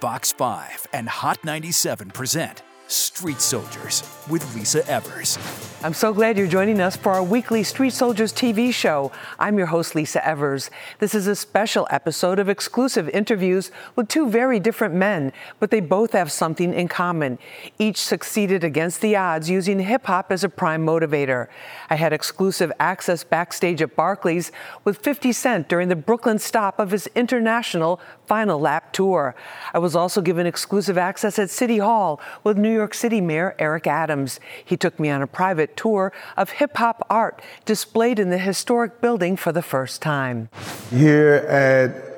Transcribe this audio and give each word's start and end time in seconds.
Fox 0.00 0.30
5 0.30 0.86
and 0.92 1.08
Hot 1.08 1.44
97 1.44 2.10
present 2.12 2.62
Street 2.88 3.40
Soldiers 3.40 4.02
with 4.30 4.54
Lisa 4.54 4.86
Evers. 4.88 5.38
I'm 5.82 5.94
so 5.94 6.12
glad 6.12 6.36
you're 6.36 6.46
joining 6.46 6.80
us 6.80 6.96
for 6.96 7.12
our 7.12 7.22
weekly 7.22 7.62
Street 7.62 7.92
Soldiers 7.92 8.32
TV 8.32 8.72
show. 8.72 9.12
I'm 9.38 9.58
your 9.58 9.68
host, 9.68 9.94
Lisa 9.94 10.26
Evers. 10.26 10.70
This 10.98 11.14
is 11.14 11.26
a 11.26 11.36
special 11.36 11.86
episode 11.90 12.38
of 12.38 12.48
exclusive 12.48 13.08
interviews 13.10 13.70
with 13.94 14.08
two 14.08 14.28
very 14.28 14.58
different 14.58 14.94
men, 14.94 15.32
but 15.60 15.70
they 15.70 15.80
both 15.80 16.12
have 16.12 16.32
something 16.32 16.72
in 16.72 16.88
common. 16.88 17.38
Each 17.78 17.98
succeeded 17.98 18.64
against 18.64 19.00
the 19.00 19.16
odds 19.16 19.50
using 19.50 19.78
hip 19.80 20.06
hop 20.06 20.32
as 20.32 20.42
a 20.42 20.48
prime 20.48 20.84
motivator. 20.84 21.46
I 21.90 21.94
had 21.94 22.12
exclusive 22.12 22.72
access 22.80 23.22
backstage 23.22 23.82
at 23.82 23.94
Barclays 23.94 24.50
with 24.84 24.98
50 24.98 25.32
Cent 25.32 25.68
during 25.68 25.88
the 25.88 25.96
Brooklyn 25.96 26.38
stop 26.38 26.78
of 26.78 26.90
his 26.90 27.06
international 27.14 28.00
final 28.26 28.58
lap 28.58 28.92
tour. 28.92 29.36
I 29.72 29.78
was 29.78 29.94
also 29.94 30.20
given 30.20 30.46
exclusive 30.46 30.98
access 30.98 31.38
at 31.38 31.50
City 31.50 31.78
Hall 31.78 32.20
with 32.42 32.58
New 32.58 32.72
York 32.72 32.77
City 32.86 33.20
Mayor 33.20 33.54
Eric 33.58 33.86
Adams. 33.86 34.40
He 34.64 34.76
took 34.76 34.98
me 35.00 35.10
on 35.10 35.22
a 35.22 35.26
private 35.26 35.76
tour 35.76 36.12
of 36.36 36.50
hip 36.50 36.76
hop 36.76 37.06
art 37.10 37.42
displayed 37.64 38.18
in 38.18 38.30
the 38.30 38.38
historic 38.38 39.00
building 39.00 39.36
for 39.36 39.52
the 39.52 39.62
first 39.62 40.00
time. 40.02 40.48
Here 40.90 41.34
at 41.48 42.08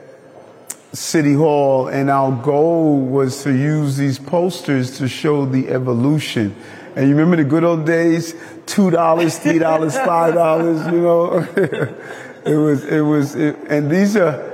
City 0.92 1.34
Hall, 1.34 1.88
and 1.88 2.10
our 2.10 2.32
goal 2.42 3.00
was 3.00 3.42
to 3.44 3.52
use 3.52 3.96
these 3.96 4.18
posters 4.18 4.98
to 4.98 5.08
show 5.08 5.46
the 5.46 5.68
evolution. 5.68 6.54
And 6.96 7.08
you 7.08 7.14
remember 7.14 7.36
the 7.36 7.48
good 7.48 7.62
old 7.62 7.86
days? 7.86 8.34
Two 8.66 8.90
dollars, 8.90 9.38
three 9.38 9.58
dollars, 9.58 9.96
five 9.96 10.34
dollars. 10.34 10.84
You 10.86 11.00
know, 11.00 11.38
it 12.44 12.56
was, 12.56 12.84
it 12.84 13.00
was, 13.00 13.36
it, 13.36 13.56
and 13.68 13.90
these 13.90 14.16
are 14.16 14.49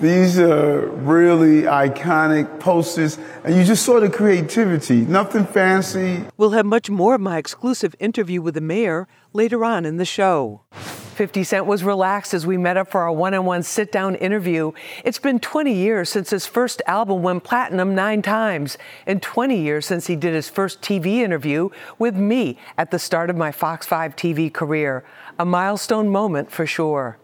these 0.00 0.38
are 0.38 0.86
really 0.88 1.62
iconic 1.62 2.60
posters, 2.60 3.18
and 3.42 3.56
you 3.56 3.64
just 3.64 3.84
saw 3.84 3.98
the 3.98 4.08
creativity. 4.08 5.00
Nothing 5.00 5.44
fancy. 5.44 6.24
We'll 6.36 6.50
have 6.50 6.66
much 6.66 6.88
more 6.88 7.16
of 7.16 7.20
my 7.20 7.38
exclusive 7.38 7.96
interview 7.98 8.40
with 8.40 8.54
the 8.54 8.60
mayor 8.60 9.08
later 9.32 9.64
on 9.64 9.84
in 9.84 9.96
the 9.96 10.04
show. 10.04 10.62
50 10.70 11.42
Cent 11.42 11.66
was 11.66 11.82
relaxed 11.82 12.32
as 12.32 12.46
we 12.46 12.56
met 12.56 12.76
up 12.76 12.92
for 12.92 13.00
our 13.00 13.10
one 13.10 13.34
on 13.34 13.44
one 13.44 13.64
sit 13.64 13.90
down 13.90 14.14
interview. 14.14 14.70
It's 15.04 15.18
been 15.18 15.40
20 15.40 15.72
years 15.72 16.08
since 16.08 16.30
his 16.30 16.46
first 16.46 16.80
album 16.86 17.24
went 17.24 17.42
platinum 17.42 17.92
nine 17.96 18.22
times, 18.22 18.78
and 19.04 19.20
20 19.20 19.60
years 19.60 19.84
since 19.84 20.06
he 20.06 20.14
did 20.14 20.32
his 20.32 20.48
first 20.48 20.80
TV 20.80 21.16
interview 21.16 21.70
with 21.98 22.14
me 22.14 22.56
at 22.76 22.92
the 22.92 23.00
start 23.00 23.30
of 23.30 23.36
my 23.36 23.50
Fox 23.50 23.84
5 23.84 24.14
TV 24.14 24.52
career. 24.52 25.02
A 25.40 25.44
milestone 25.44 26.08
moment 26.08 26.52
for 26.52 26.66
sure. 26.66 27.18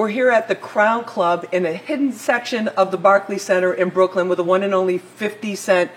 We're 0.00 0.08
here 0.08 0.30
at 0.30 0.48
the 0.48 0.54
Crown 0.54 1.04
Club 1.04 1.46
in 1.52 1.66
a 1.66 1.74
hidden 1.74 2.12
section 2.12 2.68
of 2.68 2.90
the 2.90 2.96
Barclays 2.96 3.42
Center 3.42 3.74
in 3.74 3.90
Brooklyn 3.90 4.30
with 4.30 4.38
the 4.38 4.44
one 4.44 4.62
and 4.62 4.72
only 4.72 4.96
50 4.96 5.54
Cent. 5.54 5.90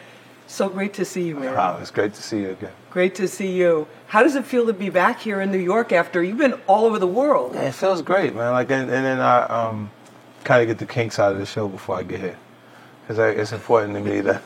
So 0.46 0.68
great 0.68 0.94
to 0.96 1.06
see 1.06 1.26
you, 1.26 1.40
man. 1.40 1.54
Wow, 1.54 1.78
it's 1.80 1.90
great 1.90 2.14
to 2.16 2.22
see 2.22 2.42
you 2.42 2.50
again. 2.50 2.74
Great 2.90 3.16
to 3.16 3.30
see 3.30 3.54
you. 3.54 3.88
How 4.08 4.22
does 4.22 4.36
it 4.36 4.44
feel 4.44 4.66
to 4.66 4.74
be 4.74 4.90
back 4.90 5.22
here 5.22 5.40
in 5.40 5.54
New 5.54 5.58
York 5.58 5.94
after 5.94 6.22
you've 6.22 6.38
been 6.38 6.56
all 6.68 6.84
over 6.84 7.00
the 7.00 7.08
world? 7.08 7.54
Yeah, 7.54 7.70
it 7.70 7.76
feels 7.76 8.02
great, 8.02 8.36
man. 8.36 8.52
Like, 8.52 8.70
and, 8.72 8.92
and 8.92 9.06
then 9.06 9.22
I 9.22 9.44
um, 9.44 9.90
kind 10.44 10.62
of 10.62 10.68
get 10.68 10.80
the 10.80 10.94
kinks 10.94 11.18
out 11.18 11.32
of 11.32 11.38
the 11.38 11.46
show 11.46 11.70
before 11.70 11.96
I 11.96 12.04
get 12.04 12.20
here. 12.20 12.38
Because 13.08 13.38
it's 13.40 13.54
important 13.54 13.94
to 13.94 14.02
me 14.02 14.22
to 14.22 14.42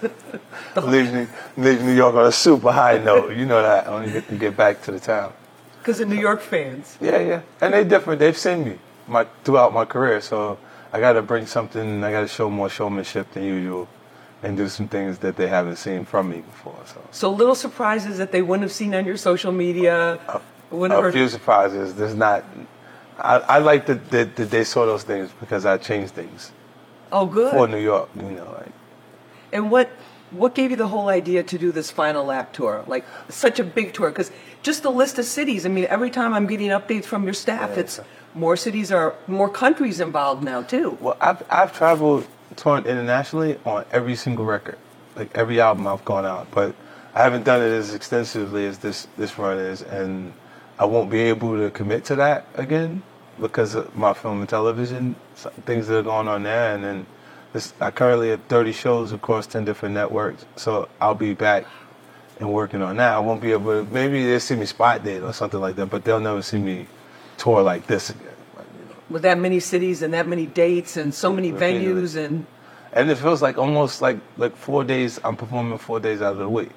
leave, 0.88 1.11
New, 1.11 1.28
leave 1.58 1.81
New 1.81 1.95
York 1.95 2.13
on 2.13 2.28
a 2.28 2.31
super 2.31 2.72
high 2.72 3.00
note. 3.00 3.35
You 3.35 3.47
know 3.47 3.63
that. 3.63 3.88
I 3.88 3.89
only 3.89 4.11
get 4.11 4.28
to 4.30 4.38
get 4.38 4.55
back 4.55 4.83
to 4.83 4.91
the 4.91 5.00
town. 5.00 5.33
Because 5.80 6.02
of 6.02 6.09
New 6.09 6.19
York 6.19 6.41
fans. 6.41 6.97
Yeah, 7.00 7.19
yeah. 7.19 7.41
And 7.61 7.73
they're 7.73 7.85
different. 7.85 8.19
They've 8.19 8.38
seen 8.38 8.66
me 8.66 8.78
my 9.08 9.25
throughout 9.44 9.73
my 9.73 9.86
career. 9.86 10.22
So 10.22 10.58
I 10.91 11.00
got 11.00 11.13
to 11.13 11.22
bring 11.22 11.45
something. 11.45 12.03
I 12.03 12.11
got 12.11 12.22
to 12.22 12.27
show 12.27 12.50
more 12.50 12.69
showmanship 12.69 13.31
than 13.33 13.44
usual, 13.44 13.88
and 14.44 14.58
do 14.58 14.67
some 14.69 14.88
things 14.88 15.19
that 15.19 15.36
they 15.36 15.47
haven't 15.47 15.77
seen 15.77 16.05
from 16.05 16.30
me 16.30 16.41
before. 16.41 16.80
So, 16.86 17.02
so 17.11 17.31
little 17.31 17.55
surprises 17.55 18.17
that 18.17 18.31
they 18.31 18.41
wouldn't 18.41 18.63
have 18.63 18.72
seen 18.72 18.94
on 18.95 19.05
your 19.05 19.17
social 19.17 19.52
media. 19.52 20.19
A, 20.28 20.41
a 20.72 21.11
few 21.11 21.30
surprises. 21.30 21.95
There's 21.95 22.16
not. 22.16 22.44
I, 23.19 23.38
I 23.38 23.57
like 23.59 23.88
that, 23.88 24.09
that, 24.12 24.35
that 24.35 24.51
they 24.51 24.63
saw 24.63 24.85
those 24.85 25.03
things 25.03 25.31
because 25.40 25.66
I 25.66 25.78
changed 25.78 26.13
things. 26.13 26.51
Oh, 27.12 27.25
good. 27.25 27.51
For 27.51 27.67
New 27.67 27.79
York, 27.79 28.09
you 28.16 28.23
know. 28.23 28.51
Like. 28.51 28.72
And 29.51 29.72
what 29.72 29.90
what 30.31 30.56
gave 30.56 30.72
you 30.72 30.78
the 30.78 30.90
whole 30.90 31.07
idea 31.07 31.41
to 31.41 31.57
do 31.57 31.72
this 31.72 31.90
final 31.90 32.25
lap 32.25 32.53
tour? 32.53 32.84
Like 32.88 33.06
such 33.29 33.59
a 33.59 33.63
big 33.63 33.94
tour 33.94 34.09
because 34.09 34.31
just 34.62 34.84
the 34.84 34.91
list 34.91 35.17
of 35.19 35.25
cities. 35.25 35.66
I 35.66 35.69
mean, 35.69 35.85
every 35.90 36.09
time 36.09 36.34
I'm 36.34 36.47
getting 36.47 36.69
updates 36.69 37.06
from 37.06 37.23
your 37.23 37.34
staff, 37.34 37.72
yeah, 37.73 37.79
it's 37.79 38.00
more 38.38 38.56
cities 38.56 38.92
are 38.92 39.16
more 39.28 39.50
countries 39.50 40.00
involved 40.00 40.44
now 40.44 40.62
too. 40.62 40.98
Well, 41.02 41.18
I've 41.20 41.44
I've 41.50 41.74
traveled 41.75 42.28
toured 42.56 42.86
internationally 42.86 43.59
on 43.66 43.86
every 43.92 44.16
single 44.16 44.46
record, 44.46 44.78
like 45.16 45.36
every 45.36 45.59
album 45.59 45.88
I've 45.88 46.06
gone 46.06 46.25
out, 46.25 46.47
but 46.52 46.76
I 47.14 47.24
haven't 47.24 47.44
done 47.44 47.62
it 47.62 47.72
as 47.72 47.94
extensively 47.94 48.66
as 48.66 48.78
this 48.80 49.08
this 49.18 49.38
run 49.38 49.58
is, 49.58 49.81
and 49.81 50.34
I 50.80 50.86
won't 50.86 51.09
be 51.09 51.22
able 51.22 51.58
to 51.58 51.70
commit 51.72 52.06
to 52.06 52.16
that 52.16 52.47
again 52.56 53.03
because 53.40 53.76
of 53.76 53.96
my 53.96 54.14
film 54.14 54.40
and 54.40 54.50
television 54.50 55.16
things 55.66 55.88
that 55.88 55.97
are 55.97 56.03
going 56.03 56.28
on 56.28 56.44
there, 56.44 56.76
and 56.76 56.84
then 56.84 57.06
this, 57.53 57.74
I 57.80 57.92
currently 57.92 58.30
have 58.30 58.42
30 58.44 58.72
shows 58.72 59.12
across 59.14 59.47
10 59.47 59.66
different 59.66 59.96
networks, 59.96 60.46
so 60.56 60.90
I'll 61.00 61.16
be 61.16 61.34
back 61.34 61.66
and 62.40 62.52
working 62.52 62.81
on 62.81 62.97
that. 62.97 63.14
I 63.14 63.20
won't 63.20 63.42
be 63.42 63.52
able 63.52 63.84
to. 63.84 63.92
Maybe 63.92 64.24
they'll 64.24 64.40
see 64.40 64.56
me 64.56 64.66
spot 64.66 65.03
date 65.03 65.24
or 65.24 65.34
something 65.34 65.59
like 65.59 65.76
that, 65.78 65.88
but 65.88 66.03
they'll 66.03 66.20
never 66.20 66.42
see 66.42 66.59
me 66.59 66.88
tour 67.38 67.62
like 67.62 67.88
this 67.88 68.09
again. 68.09 68.24
With 69.09 69.22
that 69.22 69.38
many 69.38 69.59
cities 69.62 70.02
and 70.02 70.14
that 70.14 70.28
many 70.28 70.46
dates 70.46 70.98
and 70.98 71.14
so 71.14 71.31
many 71.31 71.52
venues 71.52 72.18
and. 72.18 72.46
And 72.92 73.09
it 73.09 73.16
feels 73.16 73.42
like 73.42 73.58
almost 73.58 74.02
like 74.02 74.18
like 74.38 74.56
four 74.56 74.84
days. 74.84 75.20
I'm 75.24 75.36
performing 75.36 75.78
four 75.78 76.00
days 76.00 76.22
out 76.22 76.34
of 76.34 76.40
the 76.40 76.50
week. 76.50 76.72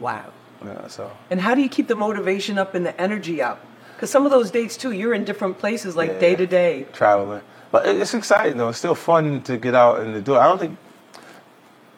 Wow. 0.00 0.32
Yeah. 0.64 0.86
So. 0.86 1.10
And 1.30 1.40
how 1.40 1.54
do 1.54 1.60
you 1.60 1.68
keep 1.68 1.88
the 1.88 1.96
motivation 1.96 2.56
up 2.56 2.74
and 2.74 2.86
the 2.86 2.98
energy 3.00 3.42
up? 3.42 3.64
Because 3.94 4.10
some 4.10 4.24
of 4.24 4.30
those 4.30 4.50
dates 4.50 4.76
too, 4.76 4.92
you're 4.92 5.14
in 5.14 5.24
different 5.24 5.58
places, 5.58 5.96
like 5.96 6.12
yeah, 6.12 6.20
day 6.20 6.36
to 6.36 6.46
day. 6.46 6.86
Traveling, 6.92 7.42
but 7.72 7.86
it's 7.86 8.14
exciting 8.14 8.58
though. 8.58 8.68
It's 8.68 8.78
still 8.78 8.94
fun 8.94 9.42
to 9.42 9.56
get 9.56 9.74
out 9.74 10.00
and 10.00 10.14
to 10.14 10.20
do 10.20 10.34
it. 10.34 10.38
I 10.38 10.44
don't 10.44 10.58
think. 10.58 10.78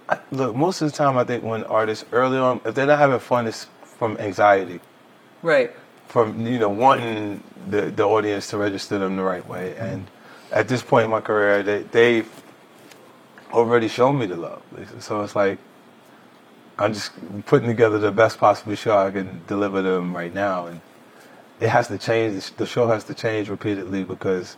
I, 0.08 0.18
look, 0.30 0.56
most 0.56 0.80
of 0.80 0.90
the 0.90 0.96
time, 0.96 1.18
I 1.18 1.24
think 1.24 1.44
when 1.44 1.64
artists 1.64 2.04
early 2.12 2.38
on, 2.38 2.60
if 2.64 2.74
they're 2.74 2.86
not 2.86 2.98
having 2.98 3.18
fun, 3.18 3.46
it's 3.46 3.66
from 3.82 4.16
anxiety. 4.18 4.80
Right 5.42 5.72
from 6.08 6.46
you 6.46 6.58
know 6.58 6.70
wanting 6.70 7.42
the, 7.68 7.82
the 7.82 8.02
audience 8.02 8.48
to 8.48 8.58
register 8.58 8.98
them 8.98 9.16
the 9.16 9.22
right 9.22 9.46
way. 9.46 9.74
Mm-hmm. 9.74 9.84
And 9.84 10.10
at 10.50 10.66
this 10.68 10.82
point 10.82 11.04
in 11.04 11.10
my 11.10 11.20
career, 11.20 11.62
they 11.62 11.82
they've 11.82 12.42
already 13.52 13.88
shown 13.88 14.18
me 14.18 14.26
the 14.26 14.36
love. 14.36 14.62
So 14.98 15.22
it's 15.22 15.36
like 15.36 15.58
I'm 16.78 16.94
just 16.94 17.12
putting 17.46 17.68
together 17.68 17.98
the 17.98 18.12
best 18.12 18.38
possible 18.38 18.74
show 18.74 18.96
I 18.96 19.10
can 19.10 19.42
deliver 19.46 19.82
to 19.82 19.88
them 19.88 20.16
right 20.16 20.32
now, 20.32 20.66
and 20.66 20.80
it 21.60 21.68
has 21.68 21.88
to 21.88 21.98
change. 21.98 22.52
The 22.56 22.66
show 22.66 22.86
has 22.88 23.04
to 23.04 23.14
change 23.14 23.48
repeatedly 23.48 24.04
because 24.04 24.56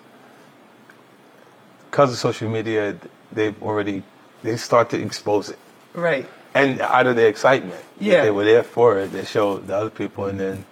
because 1.91 2.13
of 2.13 2.19
social 2.19 2.49
media, 2.49 2.97
they've 3.33 3.61
already 3.63 4.03
they 4.43 4.57
start 4.57 4.91
to 4.91 5.03
expose 5.03 5.51
it. 5.51 5.59
Right. 5.95 6.29
And 6.55 6.81
out 6.81 7.07
of 7.07 7.17
the 7.17 7.27
excitement, 7.27 7.81
yeah, 7.99 8.23
they 8.23 8.31
were 8.31 8.45
there 8.45 8.63
for 8.63 8.99
it. 8.99 9.13
They 9.13 9.25
showed 9.25 9.67
the 9.67 9.77
other 9.77 9.91
people, 9.91 10.27
and 10.27 10.39
then 10.39 10.65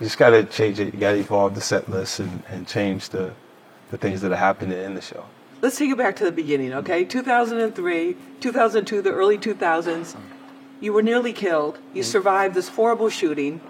you 0.00 0.06
just 0.06 0.18
got 0.18 0.30
to 0.30 0.44
change 0.44 0.78
it. 0.78 0.94
You 0.94 1.00
got 1.00 1.12
to 1.12 1.18
evolve 1.18 1.54
the 1.54 1.60
set 1.60 1.88
list 1.88 2.20
and, 2.20 2.42
and 2.48 2.66
change 2.66 3.08
the, 3.08 3.32
the 3.90 3.98
things 3.98 4.20
that 4.20 4.32
are 4.32 4.36
happening 4.36 4.78
in 4.78 4.94
the 4.94 5.00
show. 5.00 5.24
Let's 5.60 5.76
take 5.76 5.90
it 5.90 5.98
back 5.98 6.14
to 6.16 6.24
the 6.24 6.32
beginning, 6.32 6.72
okay? 6.72 7.04
2003, 7.04 8.16
2002, 8.40 9.02
the 9.02 9.10
early 9.10 9.38
2000s. 9.38 10.16
You 10.80 10.92
were 10.92 11.02
nearly 11.02 11.32
killed. 11.32 11.78
You 11.92 12.02
mm-hmm. 12.02 12.10
survived 12.10 12.54
this 12.54 12.68
horrible 12.68 13.10
shooting. 13.10 13.60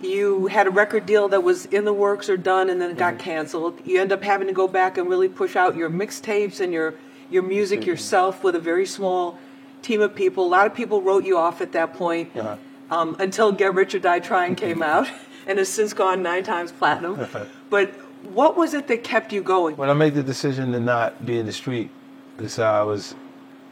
You 0.00 0.48
had 0.48 0.66
a 0.66 0.70
record 0.70 1.06
deal 1.06 1.28
that 1.28 1.44
was 1.44 1.66
in 1.66 1.84
the 1.84 1.92
works 1.92 2.28
or 2.28 2.36
done 2.36 2.68
and 2.68 2.80
then 2.80 2.90
it 2.90 2.98
got 2.98 3.14
mm-hmm. 3.14 3.22
canceled. 3.22 3.80
You 3.84 4.00
end 4.00 4.10
up 4.10 4.24
having 4.24 4.48
to 4.48 4.52
go 4.52 4.66
back 4.66 4.98
and 4.98 5.08
really 5.08 5.28
push 5.28 5.54
out 5.54 5.76
your 5.76 5.88
mixtapes 5.88 6.58
and 6.58 6.72
your, 6.72 6.94
your 7.30 7.44
music 7.44 7.80
mm-hmm. 7.80 7.90
yourself 7.90 8.42
with 8.42 8.56
a 8.56 8.60
very 8.60 8.86
small 8.86 9.38
team 9.82 10.00
of 10.00 10.16
people. 10.16 10.44
A 10.44 10.48
lot 10.48 10.66
of 10.66 10.74
people 10.74 11.00
wrote 11.00 11.24
you 11.24 11.38
off 11.38 11.60
at 11.60 11.70
that 11.72 11.94
point 11.94 12.36
uh-huh. 12.36 12.56
um, 12.90 13.14
until 13.20 13.52
Get 13.52 13.74
Rich 13.74 13.94
or 13.94 14.00
Die 14.00 14.18
Trying 14.18 14.56
came 14.56 14.82
out. 14.82 15.06
And 15.50 15.58
has 15.58 15.68
since 15.68 15.92
gone 15.92 16.22
nine 16.22 16.44
times 16.44 16.70
platinum. 16.70 17.26
but 17.70 17.90
what 18.22 18.56
was 18.56 18.72
it 18.72 18.86
that 18.86 19.02
kept 19.02 19.32
you 19.32 19.42
going? 19.42 19.76
When 19.76 19.90
I 19.90 19.94
made 19.94 20.14
the 20.14 20.22
decision 20.22 20.70
to 20.72 20.80
not 20.80 21.26
be 21.26 21.38
in 21.38 21.46
the 21.46 21.52
street, 21.52 21.90
this 22.36 22.58
I 22.60 22.82
was 22.82 23.16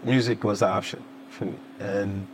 music 0.03 0.43
was 0.43 0.61
the 0.61 0.67
option 0.67 1.03
for 1.31 1.45
me, 1.47 1.55
and 1.79 2.27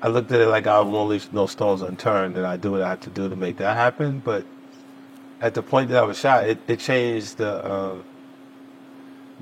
I 0.00 0.08
looked 0.08 0.30
at 0.30 0.40
it 0.40 0.46
like 0.46 0.68
I 0.68 0.80
won't 0.80 1.10
leave 1.10 1.32
no 1.32 1.46
stones 1.46 1.82
unturned, 1.82 2.36
and 2.36 2.46
I 2.46 2.56
do 2.56 2.70
what 2.70 2.82
I 2.82 2.90
have 2.90 3.00
to 3.00 3.10
do 3.10 3.28
to 3.28 3.34
make 3.34 3.56
that 3.56 3.76
happen. 3.76 4.20
But 4.24 4.46
at 5.40 5.54
the 5.54 5.62
point 5.62 5.90
that 5.90 5.98
I 5.98 6.06
was 6.06 6.18
shot, 6.18 6.48
it, 6.48 6.58
it 6.68 6.78
changed 6.78 7.38
the. 7.38 7.64
Uh, 7.64 7.96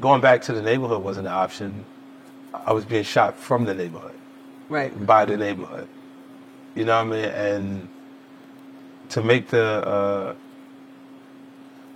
going 0.00 0.22
back 0.22 0.40
to 0.42 0.54
the 0.54 0.62
neighborhood 0.62 1.02
wasn't 1.02 1.26
an 1.26 1.34
option. 1.34 1.84
I 2.54 2.72
was 2.72 2.86
being 2.86 3.04
shot 3.04 3.36
from 3.36 3.66
the 3.66 3.74
neighborhood, 3.74 4.16
right? 4.70 5.06
By 5.06 5.26
the 5.26 5.36
neighborhood, 5.36 5.88
you 6.74 6.86
know 6.86 7.04
what 7.04 7.14
I 7.14 7.20
mean? 7.20 7.30
And 7.30 7.88
to 9.10 9.22
make 9.22 9.48
the 9.48 9.64
uh, 9.64 10.34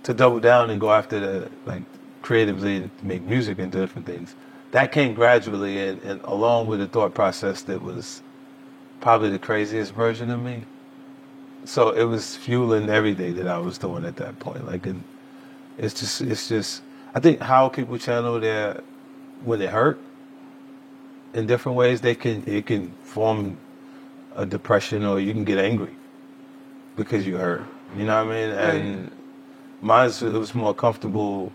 to 0.03 0.13
double 0.13 0.39
down 0.39 0.69
and 0.69 0.79
go 0.79 0.91
after 0.91 1.19
the 1.19 1.51
like 1.65 1.83
creatively 2.21 2.89
make 3.03 3.23
music 3.23 3.59
and 3.59 3.71
different 3.71 4.05
things. 4.05 4.35
that 4.71 4.91
came 4.91 5.13
gradually 5.13 5.79
and, 5.79 6.01
and 6.03 6.21
along 6.23 6.67
with 6.67 6.79
the 6.79 6.87
thought 6.87 7.13
process 7.13 7.61
that 7.63 7.81
was 7.81 8.21
probably 9.01 9.29
the 9.29 9.39
craziest 9.39 9.93
version 9.93 10.29
of 10.29 10.41
me. 10.41 10.63
So 11.65 11.91
it 11.91 12.03
was 12.05 12.37
fueling 12.37 12.89
everything 12.89 13.35
that 13.35 13.47
I 13.47 13.57
was 13.57 13.77
doing 13.77 14.05
at 14.05 14.15
that 14.17 14.39
point. 14.39 14.65
Like, 14.65 14.85
and 14.85 15.03
it's 15.77 15.99
just, 15.99 16.21
it's 16.21 16.47
just, 16.47 16.81
I 17.13 17.19
think 17.19 17.39
how 17.41 17.69
people 17.69 17.97
channel 17.97 18.39
their, 18.39 18.81
when 19.43 19.61
it 19.61 19.69
hurt, 19.69 19.99
in 21.33 21.47
different 21.47 21.77
ways, 21.77 22.01
they 22.01 22.15
can, 22.15 22.43
it 22.47 22.65
can 22.65 22.91
form 23.03 23.57
a 24.35 24.45
depression 24.45 25.05
or 25.05 25.19
you 25.19 25.33
can 25.33 25.43
get 25.43 25.57
angry 25.57 25.95
because 26.95 27.25
you 27.25 27.37
hurt. 27.37 27.63
You 27.95 28.05
know 28.05 28.25
what 28.25 28.33
I 28.33 28.47
mean? 28.47 28.49
And 28.51 29.11
mine, 29.81 30.09
it 30.09 30.21
was 30.33 30.55
more 30.55 30.73
comfortable. 30.73 31.51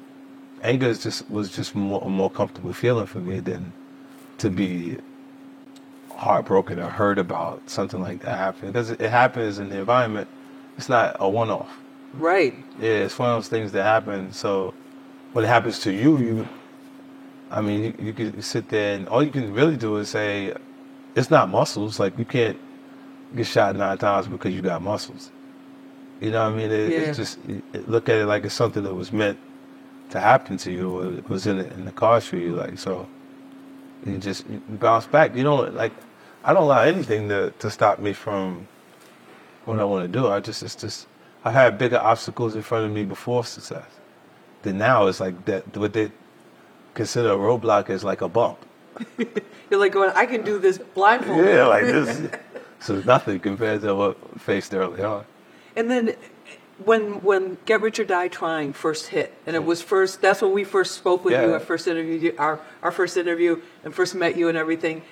Anger 0.62 0.86
is 0.86 1.02
just 1.02 1.30
was 1.30 1.54
just 1.54 1.74
more, 1.74 2.02
a 2.04 2.08
more 2.08 2.30
comfortable 2.30 2.72
feeling 2.72 3.06
for 3.06 3.18
me 3.18 3.40
than 3.40 3.72
to 4.38 4.50
be 4.50 4.98
heartbroken 6.16 6.78
or 6.78 6.88
hurt 6.88 7.18
about 7.18 7.68
something 7.68 8.00
like 8.00 8.20
that 8.22 8.38
happening 8.38 8.72
because 8.72 8.90
it 8.90 9.00
happens 9.00 9.58
in 9.58 9.68
the 9.68 9.78
environment. 9.78 10.28
It's 10.76 10.88
not 10.88 11.16
a 11.20 11.28
one-off. 11.28 11.70
Right. 12.14 12.54
Yeah, 12.80 13.04
it's 13.04 13.18
one 13.18 13.30
of 13.30 13.36
those 13.36 13.48
things 13.48 13.72
that 13.72 13.82
happen. 13.82 14.32
So 14.32 14.74
when 15.32 15.44
it 15.44 15.48
happens 15.48 15.78
to 15.80 15.92
you, 15.92 16.18
you, 16.18 16.48
I 17.50 17.60
mean, 17.60 17.84
you, 17.84 17.94
you 18.06 18.12
can 18.12 18.40
sit 18.42 18.68
there 18.68 18.94
and 18.96 19.08
all 19.08 19.22
you 19.22 19.30
can 19.30 19.52
really 19.52 19.76
do 19.76 19.96
is 19.96 20.08
say, 20.10 20.54
it's 21.14 21.30
not 21.30 21.48
muscles. 21.48 22.00
Like 22.00 22.18
you 22.18 22.24
can't 22.24 22.58
get 23.34 23.46
shot 23.46 23.76
nine 23.76 23.99
times 23.99 24.28
because 24.28 24.55
you 24.55 24.62
got 24.62 24.82
muscles. 24.82 25.31
You 26.20 26.31
know 26.31 26.44
what 26.44 26.55
I 26.55 26.56
mean? 26.56 26.70
It, 26.70 26.90
Yeah. 26.90 26.99
It's 26.99 27.19
just 27.19 27.38
it, 27.49 27.88
look 27.88 28.08
at 28.08 28.17
it 28.17 28.26
like 28.26 28.44
it's 28.44 28.55
something 28.55 28.82
that 28.84 28.94
was 28.94 29.12
meant 29.12 29.38
to 30.11 30.20
happen 30.20 30.56
to 30.58 30.73
you, 30.73 30.99
or 30.99 31.12
it 31.12 31.28
was 31.28 31.46
in 31.46 31.58
the, 31.58 31.73
in 31.73 31.84
the 31.84 31.93
cards 31.93 32.26
for 32.26 32.37
you. 32.37 32.55
Like 32.55 32.78
so, 32.78 33.06
you 34.05 34.19
just 34.19 34.49
you 34.49 34.62
bounce 34.69 35.06
back. 35.06 35.34
You 35.37 35.43
don't 35.43 35.75
like. 35.75 35.93
I 36.44 36.52
don't 36.52 36.62
allow 36.62 36.82
anything 36.82 37.28
to 37.28 37.50
to 37.58 37.70
stop 37.70 37.99
me 37.99 38.12
from 38.12 38.69
what 39.64 39.79
I 39.81 39.84
want 39.84 40.11
to 40.11 40.19
do. 40.20 40.29
I 40.29 40.40
just 40.40 40.62
it's 40.62 40.76
just 40.76 41.06
I 41.44 41.50
had 41.50 41.76
bigger 41.79 41.99
obstacles 41.99 42.55
in 42.56 42.62
front 42.62 42.87
of 42.87 42.93
me 42.93 43.05
before 43.05 43.44
success. 43.44 43.87
Then 44.62 44.79
now 44.79 45.06
it's 45.06 45.20
like 45.20 45.44
that. 45.44 45.76
What 45.76 45.93
they 45.93 46.11
consider 46.94 47.32
a 47.32 47.37
roadblock 47.37 47.90
is 47.90 48.05
like 48.05 48.22
a 48.22 48.29
bump. 48.29 48.58
You're 49.70 49.81
like 49.81 49.93
going, 49.93 50.11
I 50.14 50.25
can 50.26 50.43
do 50.43 50.58
this 50.58 50.79
blindfolded. 50.79 51.46
Yeah, 51.46 51.67
like 51.67 51.84
this. 51.84 52.31
so 52.81 53.00
nothing 53.00 53.40
compared 53.40 53.81
to 53.82 53.94
what 53.94 54.17
faced 54.40 54.75
early 54.75 55.02
on. 55.02 55.25
And 55.75 55.90
then 55.90 56.14
when 56.84 57.23
when 57.23 57.58
Get 57.64 57.81
Rich 57.81 57.99
or 58.00 58.05
Die 58.05 58.28
Trying 58.28 58.73
first 58.73 59.08
hit, 59.08 59.32
and 59.46 59.56
it 59.56 59.64
was 59.64 59.82
first 59.82 60.20
that's 60.20 60.43
when 60.43 60.52
we 60.52 60.64
first 60.64 60.94
spoke 60.94 61.25
with 61.25 61.34
you, 61.34 61.49
Yeah. 61.49 61.52
our 61.55 61.61
first 61.61 61.87
interview, 61.88 62.32
our 62.38 62.61
our 62.82 62.93
first 62.93 63.17
interview, 63.17 63.61
and 63.84 63.94
first 63.94 64.14
met 64.14 64.37
you 64.37 64.49
and 64.49 64.56
everything. 64.58 65.02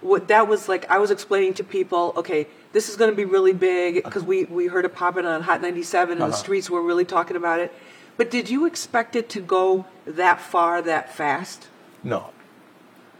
What 0.00 0.28
that 0.28 0.46
was 0.46 0.68
like, 0.68 0.88
I 0.88 0.98
was 0.98 1.10
explaining 1.10 1.54
to 1.54 1.64
people, 1.64 2.12
okay, 2.16 2.46
this 2.72 2.88
is 2.88 2.94
going 2.96 3.10
to 3.10 3.16
be 3.16 3.24
really 3.24 3.52
big 3.52 4.04
because 4.04 4.22
we 4.22 4.44
we 4.44 4.68
heard 4.68 4.84
it 4.84 4.94
popping 4.94 5.26
on 5.26 5.42
Hot 5.42 5.60
97 5.60 6.12
and 6.12 6.20
the 6.20 6.26
Uh-huh. 6.26 6.36
streets 6.36 6.70
were 6.70 6.82
really 6.82 7.04
talking 7.04 7.36
about 7.36 7.58
it. 7.58 7.72
But 8.16 8.30
did 8.30 8.48
you 8.48 8.64
expect 8.66 9.16
it 9.16 9.28
to 9.30 9.40
go 9.40 9.86
that 10.06 10.40
far 10.40 10.82
that 10.82 11.12
fast? 11.14 11.66
No. 12.04 12.30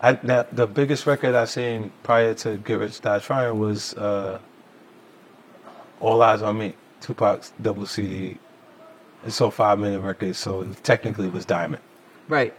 I, 0.01 0.13
that, 0.13 0.55
the 0.55 0.67
biggest 0.67 1.07
record 1.07 1.35
I 1.35 1.45
seen 1.45 1.91
prior 2.03 2.35
to 2.35 2.57
Get 2.59 2.79
Rich 2.79 3.01
Die 3.01 3.19
Trying 3.19 3.59
was 3.59 3.95
uh, 3.95 4.39
All 6.01 6.19
Eyez 6.19 6.43
on 6.43 6.59
Me, 6.59 6.75
Tupac's 7.01 7.53
double 7.61 7.87
CD. 7.87 8.39
It's 9.27 9.35
so 9.35 9.51
five 9.51 9.79
minute 9.79 10.01
record, 10.01 10.37
so 10.37 10.63
it 10.63 10.85
technically 10.85 11.29
was 11.29 11.45
Diamond. 11.45 11.83
Right. 12.29 12.55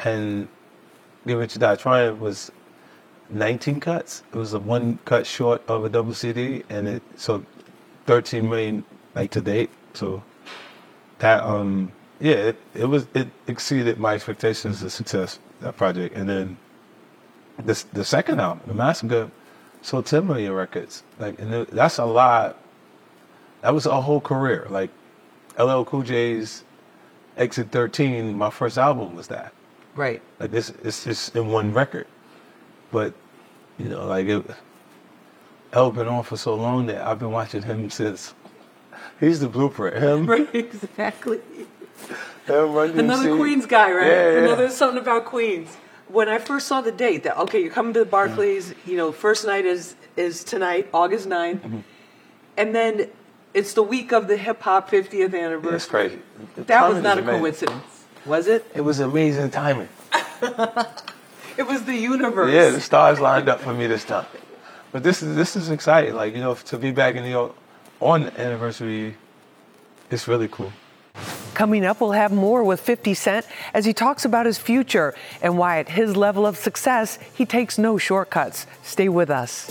And 0.00 0.48
Get 1.26 1.34
Rich 1.34 1.58
Die 1.58 1.76
Trying 1.76 2.20
was 2.20 2.52
19 3.30 3.80
cuts. 3.80 4.22
It 4.32 4.36
was 4.36 4.52
a 4.52 4.58
one 4.58 4.98
cut 5.06 5.26
short 5.26 5.62
of 5.68 5.84
a 5.84 5.88
double 5.88 6.12
CD, 6.12 6.64
and 6.68 6.86
it 6.86 7.02
so 7.16 7.44
13 8.06 8.48
million 8.48 8.84
like 9.14 9.30
to 9.30 9.40
date. 9.40 9.70
So 9.94 10.22
that 11.18 11.42
um 11.42 11.92
yeah, 12.20 12.34
it, 12.34 12.60
it 12.74 12.84
was 12.84 13.06
it 13.14 13.28
exceeded 13.46 13.98
my 13.98 14.14
expectations 14.14 14.82
of 14.82 14.92
success 14.92 15.38
that 15.60 15.76
project. 15.76 16.14
And 16.16 16.28
then 16.28 16.58
this 17.58 17.82
the 17.84 18.04
second 18.04 18.40
album, 18.40 18.62
The 18.66 18.74
Massacre, 18.74 19.30
sold 19.82 20.06
10 20.06 20.26
million 20.26 20.52
records. 20.52 21.02
Like 21.18 21.38
and 21.38 21.52
it, 21.54 21.70
that's 21.70 21.98
a 21.98 22.04
lot. 22.04 22.58
That 23.62 23.74
was 23.74 23.86
a 23.86 24.00
whole 24.00 24.20
career. 24.20 24.66
Like 24.68 24.90
LL 25.58 25.84
Cool 25.84 26.02
J's 26.02 26.64
Exit 27.36 27.70
13, 27.72 28.36
my 28.36 28.50
first 28.50 28.78
album 28.78 29.16
was 29.16 29.28
that. 29.28 29.52
Right. 29.96 30.22
Like 30.38 30.50
this, 30.50 30.70
it's 30.82 31.04
just 31.04 31.34
in 31.36 31.48
one 31.48 31.72
record. 31.72 32.06
But 32.92 33.14
you 33.78 33.88
know, 33.88 34.06
like 34.06 34.26
it, 34.26 34.44
L 35.72 35.90
been 35.90 36.06
on 36.08 36.22
for 36.22 36.36
so 36.36 36.54
long 36.54 36.86
that 36.86 37.04
I've 37.06 37.18
been 37.18 37.32
watching 37.32 37.62
him 37.62 37.90
since. 37.90 38.34
He's 39.20 39.40
the 39.40 39.48
blueprint. 39.48 39.96
Him, 39.96 40.26
Right. 40.30 40.48
Exactly. 40.54 41.40
Another 42.46 43.36
Queens 43.36 43.66
guy, 43.66 43.90
right? 43.92 44.06
Yeah, 44.06 44.30
yeah. 44.32 44.38
Another 44.44 44.70
something 44.70 45.00
about 45.00 45.24
Queens. 45.24 45.70
When 46.08 46.28
I 46.28 46.38
first 46.38 46.66
saw 46.68 46.80
the 46.80 46.92
date, 46.92 47.22
that 47.24 47.36
okay, 47.38 47.60
you're 47.62 47.72
coming 47.72 47.92
to 47.94 48.00
the 48.00 48.04
Barclays. 48.06 48.74
You 48.86 48.96
know, 48.96 49.12
first 49.12 49.46
night 49.46 49.64
is 49.64 49.94
is 50.16 50.44
tonight, 50.44 50.88
August 50.92 51.28
9th. 51.28 51.60
Mm-hmm. 51.60 51.78
and 52.56 52.74
then 52.74 53.08
it's 53.52 53.72
the 53.74 53.82
week 53.82 54.12
of 54.12 54.26
the 54.28 54.36
hip 54.36 54.60
hop 54.62 54.90
50th 54.90 55.34
anniversary. 55.34 55.70
That's 55.70 55.86
crazy. 55.86 56.18
The 56.56 56.62
That 56.64 56.88
was 56.92 57.02
not 57.02 57.18
a 57.18 57.22
amazing. 57.22 57.40
coincidence, 57.40 58.04
was 58.26 58.46
it? 58.48 58.66
It 58.74 58.80
was 58.82 59.00
amazing 59.00 59.50
timing. 59.50 59.88
It 61.56 61.68
was 61.68 61.84
the 61.84 61.94
universe. 61.94 62.52
Yeah, 62.52 62.70
the 62.70 62.80
stars 62.80 63.20
lined 63.20 63.48
up 63.48 63.60
for 63.60 63.72
me 63.72 63.86
this 63.86 64.04
time. 64.04 64.26
But 64.90 65.04
this 65.04 65.22
is 65.22 65.36
this 65.36 65.54
is 65.54 65.70
exciting. 65.70 66.14
Like 66.14 66.34
you 66.34 66.40
know, 66.40 66.54
to 66.54 66.76
be 66.78 66.90
back 66.90 67.14
in 67.14 67.22
New 67.22 67.30
York 67.30 67.54
on 68.00 68.24
the 68.24 68.40
anniversary, 68.40 69.16
it's 70.10 70.26
really 70.26 70.48
cool. 70.48 70.72
Coming 71.54 71.84
up, 71.84 72.00
we'll 72.00 72.12
have 72.12 72.32
more 72.32 72.64
with 72.64 72.80
50 72.80 73.14
Cent 73.14 73.46
as 73.72 73.84
he 73.84 73.92
talks 73.92 74.24
about 74.24 74.44
his 74.44 74.58
future 74.58 75.14
and 75.40 75.56
why, 75.56 75.78
at 75.78 75.88
his 75.88 76.16
level 76.16 76.46
of 76.46 76.56
success, 76.56 77.16
he 77.32 77.46
takes 77.46 77.78
no 77.78 77.96
shortcuts. 77.96 78.66
Stay 78.82 79.08
with 79.08 79.30
us. 79.30 79.70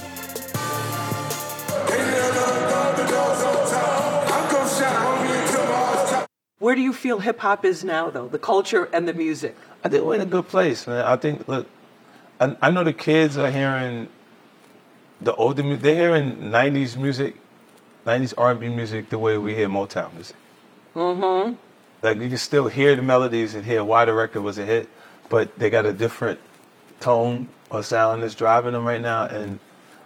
Where 6.60 6.76
do 6.76 6.82
you 6.82 6.94
feel 6.94 7.20
hip 7.20 7.40
hop 7.40 7.66
is 7.66 7.84
now, 7.84 8.10
though? 8.10 8.30
The 8.30 8.40
culture 8.40 8.86
and 8.94 9.06
the 9.06 9.14
music? 9.14 9.54
I 9.84 9.90
think 9.90 10.06
we're 10.06 10.16
in 10.16 10.22
a 10.22 10.26
good 10.26 10.48
place, 10.48 10.88
man. 10.88 11.04
I 11.04 11.18
think, 11.18 11.46
look, 11.50 11.68
I, 12.40 12.56
I 12.62 12.72
know 12.72 12.86
the 12.86 12.94
kids 12.94 13.38
are 13.38 13.52
hearing 13.52 14.08
the 15.20 15.36
older 15.36 15.62
music. 15.62 15.82
They're 15.82 15.96
hearing 15.96 16.38
'90s 16.38 16.96
music, 16.96 17.36
'90s 18.06 18.34
R&B 18.38 18.70
music 18.70 19.10
the 19.10 19.20
way 19.20 19.38
we 19.38 19.54
hear 19.54 19.68
Motown 19.68 20.14
music. 20.14 20.38
Mm-hmm. 20.96 21.54
Like 22.02 22.18
you 22.18 22.30
can 22.30 22.38
still 22.38 22.68
hear 22.68 22.96
the 22.96 23.02
melodies 23.02 23.56
and 23.56 23.66
hear 23.66 23.84
why 23.84 24.06
the 24.06 24.14
record 24.14 24.42
was 24.42 24.58
a 24.58 24.66
hit, 24.66 24.90
but 25.30 25.58
they 25.58 25.70
got 25.70 25.86
a 25.86 25.94
different 25.94 26.40
tone 27.00 27.48
or 27.70 27.82
sound 27.84 28.24
that's 28.24 28.36
driving 28.36 28.74
them 28.74 28.86
right 28.86 29.02
now, 29.02 29.26
and 29.26 29.60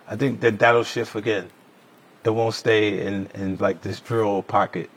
I 0.07 0.15
think 0.15 0.39
that 0.41 0.57
that'll 0.59 0.83
shift 0.83 1.15
again. 1.15 1.49
It 2.23 2.29
won't 2.29 2.55
stay 2.55 3.05
in, 3.05 3.27
in 3.33 3.57
like 3.57 3.81
this 3.81 3.99
drill 3.99 4.41
pocket. 4.43 4.89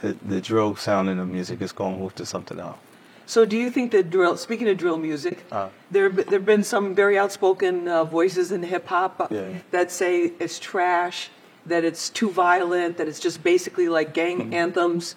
The, 0.00 0.16
the 0.26 0.40
drill 0.40 0.76
sound 0.76 1.08
in 1.08 1.18
the 1.18 1.24
music 1.24 1.60
is 1.60 1.72
going 1.72 1.94
to 1.94 2.00
move 2.00 2.14
to 2.16 2.26
something 2.26 2.58
else. 2.60 2.78
So, 3.26 3.44
do 3.44 3.56
you 3.56 3.70
think 3.70 3.92
that 3.92 4.10
drill? 4.10 4.36
Speaking 4.36 4.68
of 4.68 4.78
drill 4.78 4.96
music, 4.96 5.44
Uh. 5.52 5.68
there 5.90 6.08
there've 6.08 6.46
been 6.46 6.64
some 6.64 6.94
very 6.94 7.18
outspoken 7.18 7.86
uh, 7.88 8.04
voices 8.04 8.52
in 8.52 8.62
hip 8.62 8.86
hop 8.86 9.20
uh, 9.20 9.26
Yeah. 9.30 9.58
that 9.70 9.90
say 9.90 10.32
it's 10.40 10.58
trash, 10.58 11.30
that 11.68 11.84
it's 11.84 12.08
too 12.10 12.30
violent, 12.30 12.96
that 12.98 13.08
it's 13.08 13.20
just 13.20 13.42
basically 13.42 13.88
like 13.88 14.14
gang 14.14 14.38
Mm-hmm. 14.40 14.54
anthems. 14.54 15.14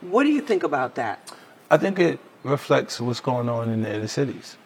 What 0.00 0.24
do 0.24 0.30
you 0.30 0.40
think 0.40 0.62
about 0.62 0.94
that? 0.94 1.32
I 1.70 1.76
think 1.76 1.98
it 1.98 2.20
reflects 2.44 3.00
what's 3.00 3.20
going 3.20 3.48
on 3.48 3.68
in 3.70 3.82
the 3.82 3.94
inner 3.94 4.06
cities, 4.08 4.56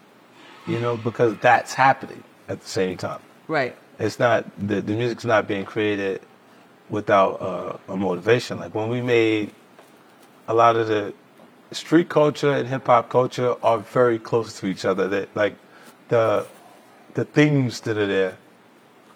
you 0.66 0.78
know, 0.78 0.96
because 0.96 1.36
that's 1.38 1.74
happening 1.74 2.22
at 2.48 2.60
the 2.60 2.68
same 2.68 2.96
time. 2.96 3.20
Right. 3.48 3.74
It's 3.98 4.18
not 4.18 4.44
the 4.58 4.80
the 4.80 4.92
music's 4.94 5.24
not 5.24 5.46
being 5.48 5.64
created 5.64 6.20
without 6.90 7.40
uh, 7.40 7.76
a 7.92 7.96
motivation. 7.96 8.58
Like 8.58 8.74
when 8.74 8.88
we 8.88 9.00
made 9.00 9.50
a 10.48 10.54
lot 10.54 10.76
of 10.76 10.88
the 10.88 11.14
street 11.72 12.08
culture 12.08 12.52
and 12.52 12.68
hip 12.68 12.86
hop 12.86 13.08
culture 13.08 13.54
are 13.62 13.78
very 13.78 14.18
close 14.18 14.58
to 14.60 14.66
each 14.66 14.84
other. 14.84 15.08
That 15.08 15.34
like 15.34 15.54
the 16.08 16.46
the 17.14 17.24
themes 17.24 17.80
that 17.80 17.96
are 17.96 18.06
there 18.06 18.36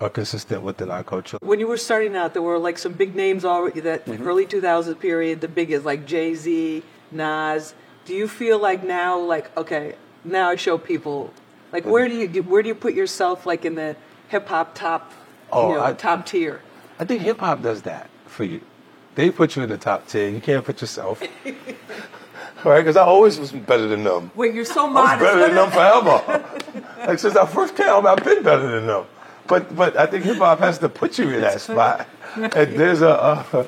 are 0.00 0.10
consistent 0.10 0.62
within 0.62 0.90
our 0.90 1.02
culture. 1.02 1.38
When 1.40 1.58
you 1.60 1.66
were 1.66 1.76
starting 1.78 2.14
out, 2.16 2.32
there 2.34 2.42
were 2.42 2.58
like 2.58 2.78
some 2.78 2.92
big 2.92 3.14
names 3.14 3.44
already. 3.44 3.80
That 3.80 4.04
Mm-hmm. 4.06 4.26
early 4.28 4.46
2000s 4.46 4.98
period, 5.00 5.40
the 5.40 5.48
biggest 5.48 5.84
like 5.84 6.06
Jay 6.06 6.34
Z, 6.34 6.82
Nas. 7.10 7.74
Do 8.04 8.14
you 8.14 8.28
feel 8.28 8.58
like 8.58 8.84
now, 8.84 9.18
like 9.18 9.56
okay, 9.56 9.94
now 10.24 10.50
I 10.50 10.56
show 10.56 10.78
people, 10.78 11.32
like 11.72 11.84
where 11.84 12.08
do 12.08 12.14
you 12.14 12.42
where 12.42 12.62
do 12.62 12.68
you 12.68 12.74
put 12.74 12.94
yourself 12.94 13.46
like 13.46 13.64
in 13.64 13.74
the 13.74 13.96
hip 14.28 14.46
hop 14.48 14.74
top, 14.74 15.12
Oh, 15.52 15.70
you 15.70 15.74
know, 15.76 15.84
I- 15.84 15.92
top 15.94 16.26
tier? 16.26 16.60
I 16.98 17.04
think 17.04 17.22
hip 17.22 17.38
hop 17.38 17.62
does 17.62 17.82
that 17.82 18.08
for 18.26 18.44
you. 18.44 18.60
They 19.16 19.30
put 19.30 19.56
you 19.56 19.62
in 19.62 19.68
the 19.70 19.78
top 19.78 20.06
ten. 20.06 20.34
You 20.34 20.40
can't 20.40 20.64
put 20.64 20.80
yourself. 20.80 21.20
right? 22.64 22.80
Because 22.80 22.96
I 22.96 23.02
always 23.02 23.38
was 23.38 23.50
better 23.52 23.86
than 23.88 24.04
them. 24.04 24.30
Wait, 24.34 24.54
you're 24.54 24.64
so 24.64 24.86
modest. 24.88 25.12
I 25.12 25.22
was 25.22 25.34
better 25.34 25.46
than 25.46 25.54
them 25.56 25.70
forever. 27.00 27.06
like 27.06 27.18
since 27.18 27.34
I 27.36 27.46
first 27.46 27.74
came, 27.76 28.06
I've 28.06 28.22
been 28.22 28.42
better 28.42 28.68
than 28.68 28.86
them. 28.86 29.06
But 29.48 29.74
but 29.76 29.96
I 29.96 30.06
think 30.06 30.24
hip 30.24 30.38
hop 30.38 30.58
has 30.60 30.78
to 30.78 30.88
put 30.88 31.18
you 31.18 31.30
in 31.30 31.40
that 31.40 31.60
spot. 31.60 32.06
And 32.36 32.52
there's 32.76 33.02
a 33.02 33.10
uh, 33.10 33.64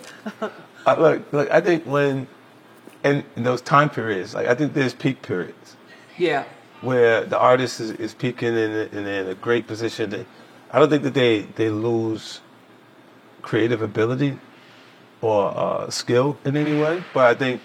uh, 0.87 0.97
look 0.99 1.33
look. 1.33 1.51
I 1.51 1.61
think 1.61 1.85
when 1.87 2.27
in, 3.05 3.25
in 3.37 3.43
those 3.45 3.61
time 3.63 3.91
periods, 3.91 4.35
like 4.35 4.47
I 4.47 4.55
think 4.55 4.75
there's 4.75 4.95
peak 4.95 5.23
periods 5.23 5.77
Yeah. 6.19 6.45
where 6.81 7.25
the 7.25 7.39
artist 7.39 7.81
is, 7.81 7.91
is 7.93 8.15
peaking 8.15 8.57
and 8.57 8.93
in, 8.93 9.07
in 9.07 9.27
a 9.29 9.35
great 9.35 9.67
position. 9.67 10.11
They, 10.11 10.27
I 10.73 10.79
don't 10.79 10.91
think 10.91 11.03
that 11.05 11.15
they 11.15 11.43
they 11.43 11.71
lose 11.71 12.41
creative 13.43 13.81
ability 13.83 14.39
or 15.21 15.53
uh, 15.57 15.91
skill 15.91 16.39
in 16.45 16.57
any 16.57 16.79
way, 16.81 17.03
but 17.15 17.25
I 17.27 17.35
think 17.35 17.61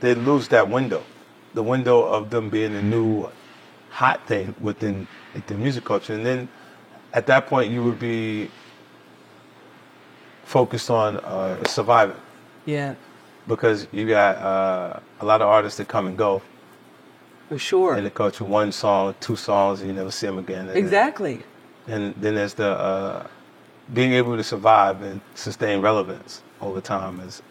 they 0.00 0.14
lose 0.14 0.48
that 0.48 0.68
window, 0.68 1.04
the 1.54 1.62
window 1.62 2.02
of 2.02 2.30
them 2.30 2.50
being 2.50 2.74
a 2.74 2.82
new 2.82 3.28
hot 3.90 4.26
thing 4.26 4.54
within 4.60 5.06
like, 5.34 5.46
the 5.46 5.54
music 5.54 5.84
culture, 5.84 6.14
and 6.14 6.26
then 6.26 6.48
at 7.12 7.26
that 7.26 7.46
point 7.46 7.70
you 7.70 7.82
would 7.82 7.98
be 7.98 8.50
focused 10.44 10.90
on 10.90 11.16
uh, 11.18 11.62
surviving 11.64 12.16
Yeah. 12.66 12.94
because 13.46 13.86
you 13.92 14.06
got 14.08 14.36
uh, 14.36 15.00
a 15.20 15.24
lot 15.24 15.40
of 15.40 15.48
artists 15.48 15.78
that 15.78 15.88
come 15.88 16.06
and 16.06 16.16
go 16.16 16.42
For 17.48 17.58
sure. 17.58 17.96
in 17.96 18.04
the 18.04 18.10
culture. 18.10 18.44
One 18.44 18.72
song, 18.72 19.14
two 19.20 19.36
songs, 19.36 19.80
and 19.80 19.88
you 19.88 19.94
never 19.94 20.10
see 20.10 20.26
them 20.26 20.38
again. 20.38 20.68
And, 20.68 20.76
exactly. 20.76 21.42
And 21.86 22.14
then 22.16 22.34
there's 22.34 22.54
the 22.54 22.68
uh, 22.70 23.26
being 23.92 24.12
able 24.12 24.36
to 24.36 24.44
survive 24.44 25.02
and 25.02 25.20
sustain 25.34 25.80
relevance 25.80 26.42
over 26.60 26.80
time 26.80 27.20
is, 27.20 27.42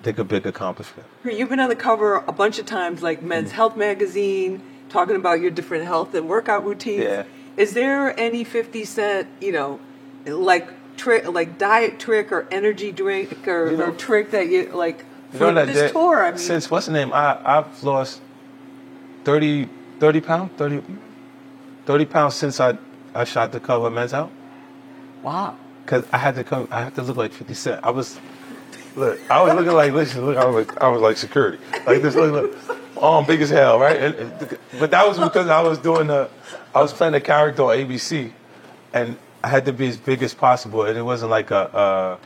I 0.00 0.02
think, 0.02 0.18
a 0.18 0.24
big 0.24 0.46
accomplishment. 0.46 1.06
You've 1.24 1.48
been 1.48 1.60
on 1.60 1.68
the 1.68 1.76
cover 1.76 2.16
a 2.16 2.32
bunch 2.32 2.58
of 2.58 2.66
times, 2.66 3.02
like 3.02 3.22
Men's 3.22 3.52
Health 3.52 3.76
magazine, 3.76 4.62
talking 4.88 5.16
about 5.16 5.40
your 5.40 5.50
different 5.50 5.84
health 5.84 6.14
and 6.14 6.28
workout 6.28 6.64
routines. 6.64 7.04
Yeah. 7.04 7.24
Is 7.56 7.72
there 7.72 8.18
any 8.18 8.44
50 8.44 8.84
cent, 8.84 9.28
you 9.40 9.52
know, 9.52 9.80
like 10.26 10.68
trick, 10.96 11.26
like 11.28 11.58
diet 11.58 11.98
trick 11.98 12.30
or 12.32 12.46
energy 12.50 12.92
drink 12.92 13.46
or, 13.48 13.70
You 13.70 13.76
know- 13.76 13.86
or 13.86 13.92
trick 13.92 14.30
that 14.32 14.48
you 14.48 14.70
like 14.72 15.04
You 15.32 15.38
for 15.38 15.52
know 15.52 15.64
this 15.66 15.76
that- 15.76 15.92
tour? 15.92 16.22
I 16.24 16.30
mean, 16.30 16.38
since 16.38 16.70
what's 16.70 16.86
the 16.86 16.92
name? 16.92 17.12
I 17.12 17.38
I've 17.44 17.82
lost 17.82 18.20
30, 19.24 19.68
30 20.00 20.20
pounds, 20.20 20.50
30, 20.56 20.82
30 21.86 22.04
pounds 22.06 22.34
since 22.34 22.60
I 22.60 22.78
I 23.14 23.24
shot 23.24 23.52
the 23.52 23.60
cover 23.60 23.86
of 23.86 23.92
Men's 23.94 24.12
Health. 24.12 24.30
wow. 25.22 25.56
Cause 25.86 26.04
I 26.12 26.18
had 26.18 26.34
to 26.34 26.42
come, 26.44 26.66
I 26.72 26.82
had 26.82 26.94
to 26.96 27.02
look 27.02 27.16
like 27.16 27.32
Fifty 27.32 27.54
Cent. 27.54 27.80
I 27.84 27.90
was, 27.90 28.18
look, 28.96 29.18
I 29.30 29.40
was 29.40 29.54
looking 29.54 29.72
like, 29.72 29.92
listen, 29.92 30.26
look, 30.26 30.36
I 30.36 30.44
was 30.44 30.66
like, 30.66 30.82
I 30.82 30.88
was 30.88 31.00
like 31.00 31.16
security, 31.16 31.58
like 31.86 32.02
this, 32.02 32.16
look, 32.16 32.32
look, 32.32 32.75
arm 33.00 33.24
big 33.26 33.40
as 33.40 33.50
hell, 33.50 33.78
right? 33.78 34.14
But 34.78 34.90
that 34.90 35.06
was 35.06 35.18
because 35.18 35.48
I 35.48 35.60
was 35.62 35.78
doing 35.78 36.06
the, 36.08 36.28
I 36.74 36.80
was 36.80 36.92
playing 36.92 37.14
a 37.14 37.20
character 37.20 37.62
on 37.62 37.76
ABC, 37.76 38.32
and 38.92 39.16
I 39.42 39.48
had 39.48 39.64
to 39.66 39.72
be 39.72 39.88
as 39.88 39.96
big 39.96 40.22
as 40.22 40.34
possible, 40.34 40.84
and 40.84 40.96
it 40.98 41.02
wasn't 41.02 41.30
like 41.30 41.50
a, 41.50 41.74
uh, 41.76 42.16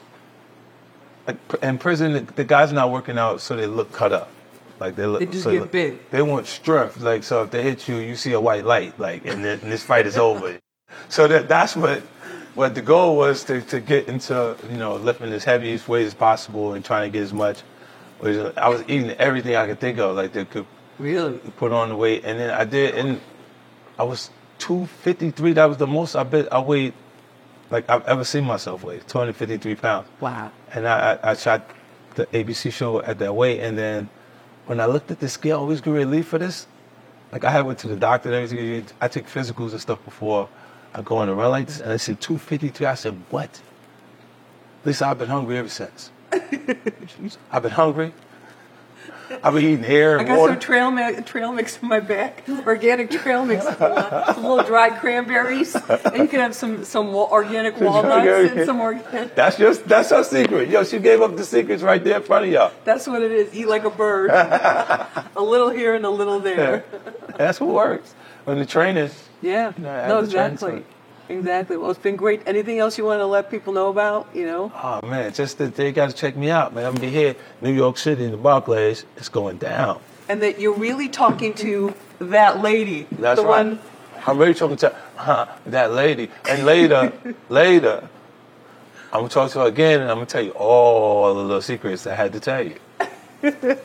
like 1.27 1.37
in 1.63 1.79
prison, 1.79 2.13
the, 2.13 2.21
the 2.21 2.45
guys 2.45 2.73
are 2.73 2.75
not 2.75 2.91
working 2.91 3.19
out, 3.19 3.41
so 3.41 3.57
they 3.57 3.67
look 3.67 3.93
cut 3.93 4.13
up, 4.13 4.31
like 4.79 4.97
they 4.97 5.07
look, 5.07 5.21
They 5.21 5.27
just 5.27 5.45
so 5.45 5.51
get 5.53 5.61
look- 5.63 5.73
big. 5.73 6.11
They 6.11 6.23
want 6.23 6.47
strength, 6.47 6.99
like 7.01 7.23
so 7.23 7.43
if 7.45 7.51
they 7.51 7.63
hit 7.63 7.89
you, 7.89 7.97
you 7.97 8.17
see 8.17 8.33
a 8.33 8.41
white 8.41 8.65
light, 8.65 8.99
like, 8.99 9.27
and, 9.27 9.45
then, 9.45 9.61
and 9.61 9.71
this 9.71 9.83
fight 9.83 10.07
is 10.07 10.17
over. 10.17 10.59
So 11.09 11.29
that 11.29 11.49
that's 11.49 11.77
what 11.77 12.03
what 12.55 12.75
the 12.75 12.83
goal 12.83 13.17
was 13.17 13.45
to, 13.45 13.61
to 13.63 13.81
get 13.81 14.09
into 14.09 14.57
you 14.71 14.77
know 14.77 14.97
lifting 14.97 15.33
as 15.33 15.45
heavy 15.45 15.73
as 15.73 15.87
weight 15.87 16.05
as 16.07 16.15
possible 16.15 16.75
and 16.75 16.85
trying 16.85 17.11
to 17.11 17.17
get 17.17 17.23
as 17.23 17.33
much. 17.33 17.63
Was- 18.21 18.53
I 18.57 18.69
was 18.69 18.83
eating 18.89 19.11
everything 19.13 19.57
I 19.57 19.67
could 19.67 19.81
think 19.81 19.99
of, 19.99 20.17
like 20.17 20.33
that 20.33 20.51
could 20.51 20.67
Really? 20.99 21.39
put 21.57 21.73
on 21.73 21.89
the 21.89 21.97
weight, 21.97 22.23
and 22.25 22.39
then 22.39 22.51
I 22.51 22.65
did, 22.65 22.95
and 22.95 23.21
I 23.99 24.03
was 24.05 24.31
two 24.59 24.87
fifty 24.87 25.31
three. 25.31 25.53
That 25.55 25.65
was 25.67 25.79
the 25.79 25.87
most 25.87 26.15
I 26.17 26.23
bet 26.25 26.53
I 26.53 26.59
weighed 26.61 26.93
like 27.71 27.89
I've 27.89 28.07
ever 28.07 28.25
seen 28.25 28.45
myself 28.45 28.83
weigh, 28.85 29.01
two 29.07 29.19
hundred 29.19 29.37
fifty 29.37 29.57
three 29.57 29.75
pounds. 29.77 30.07
Wow. 30.21 30.51
And 30.73 30.87
I, 30.87 31.15
I, 31.23 31.31
I 31.31 31.35
shot 31.35 31.63
the 32.17 32.27
ABC 32.27 32.73
show 32.73 33.01
at 33.03 33.19
that 33.21 33.35
weight, 33.35 33.61
and 33.61 33.79
then 33.79 34.09
when 34.67 34.81
I 34.81 34.87
looked 34.87 35.11
at 35.11 35.21
the 35.21 35.29
scale, 35.29 35.57
I 35.59 35.61
always 35.61 35.81
get 35.81 35.91
relief 35.93 36.27
for 36.29 36.39
this. 36.39 36.67
Like 37.33 37.45
I 37.45 37.51
had 37.51 37.65
went 37.65 37.79
to 37.81 37.89
the 37.89 37.97
doctor 37.97 38.29
and 38.33 38.37
everything. 38.45 38.87
I 39.01 39.09
took 39.09 39.27
physicals 39.27 39.71
and 39.71 39.81
stuff 39.81 40.05
before 40.05 40.49
I 40.93 41.01
go 41.03 41.17
on 41.19 41.29
a 41.29 41.35
run 41.35 41.51
like 41.53 41.67
this, 41.69 41.81
and 41.81 41.93
I 41.93 41.97
said 41.97 42.21
253. 42.21 42.87
I 42.87 42.95
said, 42.95 43.17
what? 43.31 43.49
At 44.81 44.87
least 44.87 45.01
I've 45.03 45.19
been 45.19 45.29
hungry 45.29 45.57
ever 45.59 45.69
since. 45.69 46.11
I've 47.53 47.63
been 47.63 47.73
hungry. 47.73 48.13
I've 49.43 49.55
been 49.55 49.65
eating 49.65 49.85
air 49.85 50.19
I 50.19 50.25
got 50.25 50.39
water. 50.39 50.53
some 50.55 50.61
trail 50.61 50.91
mix, 50.91 51.31
trail 51.31 51.53
mix 51.53 51.81
in 51.81 51.89
my 51.89 52.01
back, 52.01 52.43
organic 52.67 53.11
trail 53.11 53.45
mix, 53.45 53.65
some 53.65 54.43
little 54.43 54.65
dried 54.65 55.01
cranberries, 55.01 55.75
and 55.77 56.17
you 56.17 56.27
can 56.27 56.41
have 56.41 56.55
some 56.55 56.85
some 56.85 57.15
organic 57.15 57.79
walnuts 57.81 58.53
and 58.53 58.67
some 58.67 58.81
organic. 58.81 59.37
That's 59.37 59.57
just 59.57 59.87
that's 59.87 60.11
her 60.11 60.25
secret. 60.25 60.69
Yo, 60.69 60.83
she 60.83 60.99
gave 60.99 61.23
up 61.23 61.37
the 61.37 61.45
secrets 61.45 61.83
right 61.83 62.03
there 62.03 62.17
in 62.17 62.23
front 62.23 62.47
of 62.47 62.51
y'all. 62.53 62.73
That's 62.85 63.07
what 63.07 63.23
it 63.23 63.31
is. 63.31 63.55
Eat 63.55 63.69
like 63.69 63.85
a 63.85 63.91
bird. 63.91 64.31
a 64.31 65.23
little 65.37 65.71
here 65.71 65.95
and 65.95 66.05
a 66.05 66.11
little 66.11 66.41
there. 66.41 66.85
That's 67.37 67.61
what 67.61 67.71
works. 67.71 68.13
When 68.45 68.59
the 68.59 68.67
trainers, 68.67 69.15
Yeah. 69.43 69.73
You 69.77 69.85
know, 69.85 70.09
no, 70.09 70.21
had 70.23 70.25
to 70.25 70.31
train 70.33 70.53
exactly. 70.53 70.85
To- 71.31 71.39
Exactly. 71.39 71.77
Well, 71.77 71.91
it's 71.91 72.01
been 72.01 72.17
great. 72.17 72.43
Anything 72.47 72.79
else 72.79 72.99
you 72.99 73.05
want 73.05 73.21
to 73.21 73.27
let 73.27 73.51
people 73.51 73.73
know 73.73 73.89
about? 73.89 74.29
You 74.35 74.47
know. 74.47 74.73
oh 74.75 75.07
man, 75.07 75.33
just 75.33 75.59
that 75.59 75.75
they 75.77 75.93
got 75.93 76.11
to 76.11 76.15
check 76.17 76.37
me 76.37 76.51
out, 76.51 76.75
man. 76.75 76.85
I'm 76.87 76.93
gonna 76.93 77.07
be 77.07 77.11
here, 77.11 77.35
New 77.61 77.73
York 77.73 77.97
City, 77.99 78.25
in 78.25 78.31
the 78.31 78.37
Barclays. 78.37 79.05
It's 79.17 79.29
going 79.29 79.59
down. 79.59 80.01
and 80.29 80.43
that 80.43 80.61
you're 80.61 80.75
really 80.77 81.09
talking 81.09 81.55
to 81.55 81.95
that 82.21 82.61
lady. 82.61 83.07
That's 83.13 83.41
the 83.41 83.47
right. 83.47 83.67
one. 83.67 83.79
I'm 84.27 84.39
really 84.39 84.55
talking 84.55 84.77
to 84.79 84.95
huh, 85.17 85.47
that 85.67 85.93
lady. 85.93 86.29
And 86.49 86.65
later, 86.67 87.13
later, 87.49 88.09
I'm 89.13 89.21
gonna 89.21 89.29
talk 89.29 89.51
to 89.53 89.61
her 89.61 89.67
again, 89.67 90.01
and 90.03 90.11
I'm 90.11 90.17
gonna 90.19 90.27
tell 90.27 90.43
you 90.43 90.53
all 90.53 91.35
the 91.35 91.41
little 91.41 91.63
secrets 91.63 92.07
I 92.07 92.15
had 92.15 92.33
to 92.35 92.41
tell 92.41 92.63
you. 92.63 92.77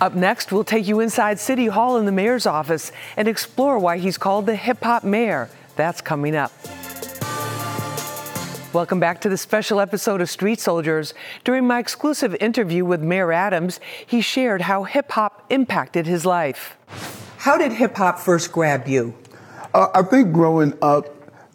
Up 0.00 0.14
next, 0.14 0.50
we'll 0.50 0.64
take 0.64 0.88
you 0.88 1.00
inside 1.00 1.38
City 1.38 1.66
Hall 1.66 1.98
in 1.98 2.06
the 2.06 2.12
mayor's 2.12 2.46
office 2.46 2.90
and 3.18 3.28
explore 3.28 3.78
why 3.78 3.98
he's 3.98 4.16
called 4.16 4.46
the 4.46 4.56
hip 4.56 4.82
hop 4.82 5.04
mayor. 5.04 5.50
That's 5.80 6.02
coming 6.02 6.36
up. 6.36 6.52
Welcome 8.74 9.00
back 9.00 9.22
to 9.22 9.30
the 9.30 9.38
special 9.38 9.80
episode 9.80 10.20
of 10.20 10.28
Street 10.28 10.60
Soldiers. 10.60 11.14
During 11.42 11.66
my 11.66 11.78
exclusive 11.78 12.36
interview 12.38 12.84
with 12.84 13.00
Mayor 13.00 13.32
Adams, 13.32 13.80
he 14.06 14.20
shared 14.20 14.60
how 14.60 14.84
hip 14.84 15.10
hop 15.12 15.46
impacted 15.48 16.06
his 16.06 16.26
life. 16.26 16.76
How 17.38 17.56
did 17.56 17.72
hip 17.72 17.96
hop 17.96 18.18
first 18.18 18.52
grab 18.52 18.88
you? 18.88 19.14
Uh, 19.72 19.88
I 19.94 20.02
think 20.02 20.34
growing 20.34 20.76
up 20.82 21.06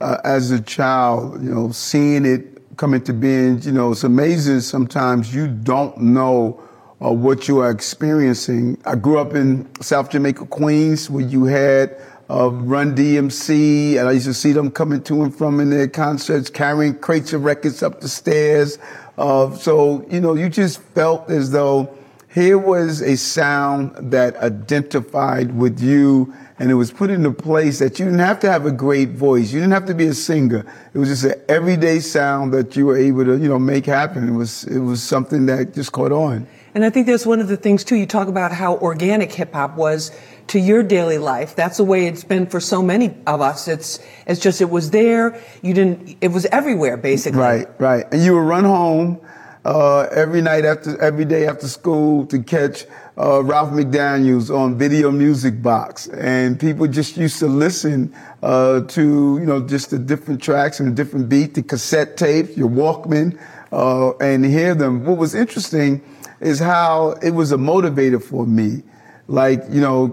uh, 0.01 0.17
as 0.23 0.49
a 0.49 0.59
child, 0.59 1.43
you 1.43 1.53
know, 1.53 1.71
seeing 1.71 2.25
it 2.25 2.75
come 2.77 2.95
into 2.95 3.13
being, 3.13 3.61
you 3.61 3.73
know, 3.73 3.91
it's 3.91 4.03
amazing 4.03 4.61
sometimes 4.61 5.35
you 5.35 5.47
don't 5.47 5.95
know 5.99 6.59
uh, 6.99 7.11
what 7.11 7.47
you 7.47 7.59
are 7.59 7.69
experiencing. 7.69 8.81
I 8.85 8.95
grew 8.95 9.19
up 9.19 9.35
in 9.35 9.69
South 9.81 10.09
Jamaica, 10.09 10.47
Queens, 10.47 11.11
where 11.11 11.23
you 11.23 11.45
had 11.45 11.95
uh, 12.29 12.49
Run 12.49 12.95
DMC, 12.95 13.97
and 13.97 14.07
I 14.07 14.13
used 14.13 14.25
to 14.25 14.33
see 14.33 14.51
them 14.51 14.71
coming 14.71 15.01
to 15.03 15.23
and 15.23 15.35
from 15.35 15.59
in 15.59 15.69
their 15.69 15.87
concerts, 15.87 16.49
carrying 16.49 16.95
crates 16.97 17.33
of 17.33 17.43
records 17.43 17.83
up 17.83 18.01
the 18.01 18.09
stairs. 18.09 18.79
Uh, 19.17 19.55
so, 19.55 20.05
you 20.09 20.19
know, 20.19 20.33
you 20.33 20.49
just 20.49 20.81
felt 20.81 21.29
as 21.29 21.51
though 21.51 21.95
here 22.35 22.57
was 22.57 23.01
a 23.01 23.15
sound 23.15 24.11
that 24.11 24.35
identified 24.37 25.55
with 25.55 25.79
you 25.79 26.33
and 26.59 26.71
it 26.71 26.73
was 26.73 26.91
put 26.91 27.09
into 27.09 27.31
place 27.31 27.79
that 27.79 27.97
you 27.99 28.05
didn't 28.05 28.19
have 28.19 28.39
to 28.41 28.51
have 28.51 28.65
a 28.65 28.71
great 28.71 29.11
voice. 29.11 29.51
You 29.51 29.59
didn't 29.59 29.73
have 29.73 29.85
to 29.85 29.93
be 29.93 30.07
a 30.07 30.13
singer. 30.13 30.65
It 30.93 30.97
was 30.97 31.09
just 31.09 31.23
an 31.25 31.41
everyday 31.47 31.99
sound 31.99 32.53
that 32.53 32.75
you 32.75 32.85
were 32.85 32.97
able 32.97 33.25
to, 33.25 33.37
you 33.37 33.47
know, 33.47 33.59
make 33.59 33.85
happen. 33.85 34.27
It 34.27 34.33
was, 34.33 34.63
it 34.65 34.79
was 34.79 35.03
something 35.03 35.45
that 35.47 35.73
just 35.73 35.91
caught 35.91 36.11
on. 36.11 36.47
And 36.75 36.83
I 36.83 36.89
think 36.89 37.07
that's 37.07 37.25
one 37.25 37.39
of 37.39 37.47
the 37.47 37.55
things 37.55 37.85
too. 37.85 37.95
You 37.95 38.05
talk 38.05 38.27
about 38.27 38.51
how 38.51 38.75
organic 38.79 39.31
hip 39.31 39.53
hop 39.53 39.77
was 39.77 40.11
to 40.47 40.59
your 40.59 40.83
daily 40.83 41.17
life. 41.17 41.55
That's 41.55 41.77
the 41.77 41.85
way 41.85 42.05
it's 42.05 42.25
been 42.25 42.47
for 42.47 42.59
so 42.59 42.81
many 42.81 43.15
of 43.25 43.39
us. 43.39 43.69
It's 43.69 44.05
it's 44.27 44.41
just 44.41 44.59
it 44.59 44.69
was 44.69 44.91
there. 44.91 45.41
You 45.61 45.73
didn't. 45.73 46.17
It 46.19 46.27
was 46.27 46.45
everywhere 46.47 46.97
basically. 46.97 47.39
Right, 47.39 47.67
right. 47.79 48.05
And 48.11 48.21
you 48.21 48.33
would 48.33 48.41
run 48.41 48.65
home 48.65 49.21
uh, 49.63 50.01
every 50.11 50.41
night 50.41 50.65
after, 50.65 51.01
every 51.01 51.23
day 51.23 51.47
after 51.47 51.65
school 51.69 52.25
to 52.25 52.43
catch 52.43 52.85
uh, 53.17 53.41
Ralph 53.41 53.71
McDaniels 53.71 54.53
on 54.53 54.77
Video 54.77 55.11
Music 55.11 55.61
Box, 55.61 56.09
and 56.09 56.59
people 56.59 56.87
just 56.87 57.15
used 57.15 57.39
to 57.39 57.47
listen 57.47 58.13
uh, 58.43 58.81
to 58.81 59.37
you 59.39 59.45
know 59.45 59.65
just 59.65 59.91
the 59.91 59.97
different 59.97 60.43
tracks 60.43 60.81
and 60.81 60.89
the 60.89 60.93
different 60.93 61.29
beat, 61.29 61.53
the 61.53 61.63
cassette 61.63 62.17
tape, 62.17 62.57
your 62.57 62.69
Walkman, 62.69 63.39
uh, 63.71 64.11
and 64.17 64.43
hear 64.43 64.75
them. 64.75 65.05
What 65.05 65.17
was 65.17 65.33
interesting 65.33 66.03
is 66.39 66.59
how 66.59 67.11
it 67.21 67.31
was 67.31 67.51
a 67.51 67.57
motivator 67.57 68.21
for 68.21 68.45
me 68.45 68.83
like 69.27 69.63
you 69.69 69.81
know, 69.81 70.09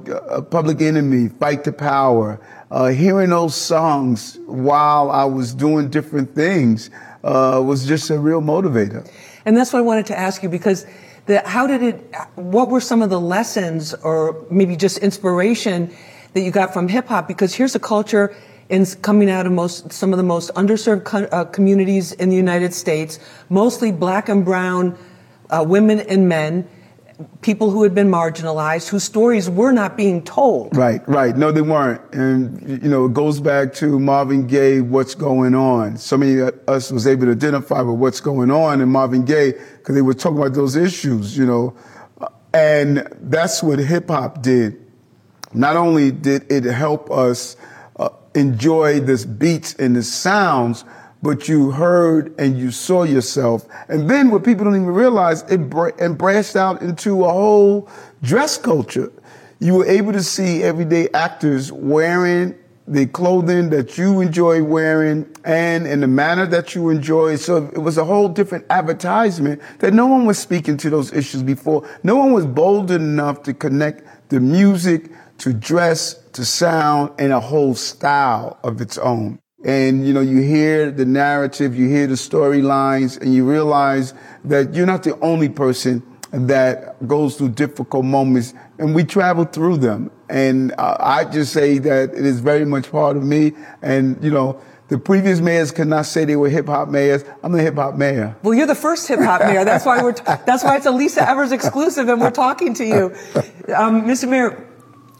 Public 0.50 0.81
Enemy, 0.81 1.29
Fight 1.29 1.64
the 1.64 1.73
Power. 1.73 2.41
Uh, 2.71 2.88
hearing 2.88 3.31
those 3.31 3.55
songs 3.55 4.38
while 4.47 5.11
I 5.11 5.25
was 5.25 5.55
doing 5.55 5.91
different 5.91 6.35
things 6.35 6.88
uh, 7.23 7.61
was 7.62 7.87
just 7.87 8.09
a 8.09 8.19
real 8.19 8.41
motivator. 8.41 9.07
And 9.45 9.57
that's 9.57 9.73
what 9.73 9.81
I 9.81 9.83
wanted 9.83 10.07
to 10.07 10.19
ask 10.19 10.43
you 10.43 10.49
because 10.49 10.87
The, 11.26 11.38
how 11.47 11.69
did 11.69 11.83
it? 11.83 11.97
What 12.35 12.69
were 12.69 12.81
some 12.81 13.00
of 13.00 13.11
the 13.11 13.21
lessons, 13.21 13.95
or 14.02 14.45
maybe 14.50 14.75
just 14.75 14.99
inspiration, 14.99 15.95
that 16.33 16.43
you 16.43 16.50
got 16.50 16.73
from 16.73 16.88
hip 16.88 17.07
hop? 17.07 17.29
Because 17.29 17.55
here's 17.55 17.76
a 17.76 17.79
culture 17.79 18.35
in 18.69 18.87
coming 19.02 19.31
out 19.31 19.47
of 19.47 19.52
most 19.52 19.93
some 19.93 20.12
of 20.12 20.17
the 20.17 20.26
most 20.26 20.50
underserved 20.55 21.05
co- 21.05 21.29
uh, 21.31 21.45
communities 21.45 22.11
in 22.19 22.29
the 22.29 22.35
United 22.35 22.75
States, 22.75 23.21
mostly 23.49 23.93
black 23.93 24.29
and 24.29 24.45
brown 24.45 24.97
uh, 25.53 25.65
women 25.67 26.01
and 26.01 26.29
men 26.29 26.69
people 27.41 27.71
who 27.71 27.83
had 27.83 27.95
been 27.95 28.09
marginalized, 28.09 28.89
whose 28.89 29.05
stories 29.05 29.49
were 29.49 29.73
not 29.73 29.97
being 29.97 30.23
told. 30.23 30.77
Right, 30.77 31.07
right. 31.09 31.37
No, 31.37 31.53
they 31.53 31.63
weren't. 31.63 32.01
And, 32.13 32.83
you 32.83 32.89
know, 32.89 33.07
it 33.07 33.15
goes 33.15 33.41
back 33.41 33.73
to 33.75 33.99
Marvin 33.99 34.47
Gaye, 34.47 34.81
What's 34.81 35.15
Going 35.15 35.55
On. 35.55 35.97
So 35.97 36.17
many 36.17 36.39
of 36.39 36.59
us 36.69 36.91
was 36.91 37.07
able 37.07 37.27
to 37.27 37.33
identify 37.33 37.83
with 37.83 37.99
what's 37.99 38.21
going 38.21 38.51
on 38.51 38.81
in 38.81 38.89
Marvin 38.89 39.25
Gaye 39.25 39.53
because 39.53 39.95
they 39.95 40.03
were 40.03 40.15
talking 40.15 40.39
about 40.39 40.55
those 40.55 40.77
issues, 40.77 41.37
you 41.37 41.47
know. 41.47 41.77
And 42.55 43.09
that's 43.21 43.63
what 43.63 43.79
hip 43.79 44.09
hop 44.09 44.43
did. 44.43 44.79
Not 45.55 45.77
only 45.77 46.11
did 46.11 46.51
it 46.51 46.65
help 46.65 47.11
us 47.11 47.57
uh, 47.97 48.11
enjoy 48.35 49.01
this 49.01 49.25
beats 49.25 49.75
and 49.75 49.97
the 49.97 50.03
sounds, 50.03 50.85
but 51.23 51.49
you 51.49 51.71
heard 51.71 52.35
and 52.38 52.59
you 52.59 52.71
saw 52.71 53.05
yourself. 53.05 53.67
And 53.88 54.11
then 54.11 54.31
what 54.31 54.45
people 54.45 54.64
don't 54.64 54.75
even 54.75 54.87
realize, 54.87 55.43
it, 55.43 55.71
bra- 55.71 55.91
it 55.99 56.19
branched 56.19 56.57
out 56.57 56.83
into 56.83 57.25
a 57.25 57.33
whole 57.33 57.88
dress 58.23 58.59
culture. 58.59 59.12
You 59.61 59.76
were 59.76 59.87
able 59.87 60.12
to 60.12 60.23
see 60.23 60.64
everyday 60.64 61.09
actors 61.14 61.71
wearing 61.71 62.57
the 62.88 63.07
clothing 63.07 63.71
that 63.71 63.97
you 63.97 64.21
enjoy 64.21 64.64
wearing 64.64 65.25
and 65.45 65.87
in 65.87 66.00
the 66.00 66.09
manner 66.09 66.47
that 66.47 66.75
you 66.75 66.91
enjoy. 66.91 67.37
So 67.37 67.69
it 67.73 67.79
was 67.79 67.97
a 67.97 68.05
whole 68.05 68.29
different 68.29 68.67
advertisement 68.71 69.62
that 69.79 69.95
no 69.95 70.09
one 70.09 70.26
was 70.26 70.38
speaking 70.38 70.76
to 70.79 70.91
those 70.91 71.12
issues 71.12 71.45
before. 71.45 71.88
No 72.02 72.17
one 72.17 72.33
was 72.33 72.45
bold 72.45 72.91
enough 72.91 73.45
to 73.45 73.55
connect 73.55 74.29
the 74.31 74.41
music 74.41 75.11
to 75.38 75.52
dress 75.52 76.14
to 76.33 76.45
sound 76.45 77.12
and 77.19 77.33
a 77.33 77.41
whole 77.41 77.76
style 77.76 78.59
of 78.64 78.81
its 78.81 78.99
own 78.99 79.38
and 79.64 80.07
you 80.07 80.12
know 80.12 80.21
you 80.21 80.40
hear 80.40 80.90
the 80.90 81.04
narrative 81.04 81.76
you 81.76 81.88
hear 81.88 82.07
the 82.07 82.14
storylines 82.14 83.21
and 83.21 83.35
you 83.35 83.49
realize 83.49 84.14
that 84.45 84.75
you're 84.75 84.87
not 84.87 85.02
the 85.02 85.19
only 85.21 85.49
person 85.49 86.02
that 86.33 87.07
goes 87.07 87.37
through 87.37 87.49
difficult 87.49 88.04
moments 88.04 88.54
and 88.78 88.95
we 88.95 89.04
travel 89.04 89.45
through 89.45 89.76
them 89.76 90.11
and 90.28 90.73
uh, 90.78 90.97
i 90.99 91.25
just 91.25 91.52
say 91.52 91.78
that 91.78 92.11
it 92.11 92.25
is 92.25 92.40
very 92.40 92.64
much 92.64 92.90
part 92.90 93.16
of 93.16 93.23
me 93.23 93.52
and 93.83 94.23
you 94.23 94.31
know 94.31 94.61
the 94.88 94.99
previous 94.99 95.40
mayors 95.40 95.71
could 95.71 95.88
not 95.88 96.04
say 96.04 96.26
they 96.26 96.37
were 96.37 96.50
hip 96.50 96.66
hop 96.66 96.88
mayors. 96.88 97.25
I'm 97.42 97.52
the 97.52 97.62
hip 97.62 97.76
hop 97.76 97.95
mayor. 97.97 98.37
Well, 98.42 98.52
you're 98.52 98.66
the 98.66 98.75
first 98.75 99.09
hip 99.09 99.21
hop 99.21 99.40
mayor. 99.40 99.64
That's 99.64 99.87
why 99.87 100.02
we're. 100.02 100.12
T- 100.12 100.23
that's 100.26 100.62
why 100.62 100.76
it's 100.76 100.85
a 100.85 100.90
Lisa 100.90 101.26
Evers 101.26 101.50
exclusive, 101.50 102.11
and 102.11 102.21
we're 102.21 102.31
talking 102.31 102.75
to 102.75 102.85
you, 102.85 103.04
um, 103.75 104.02
Mr. 104.02 104.28
Mayor. 104.28 104.69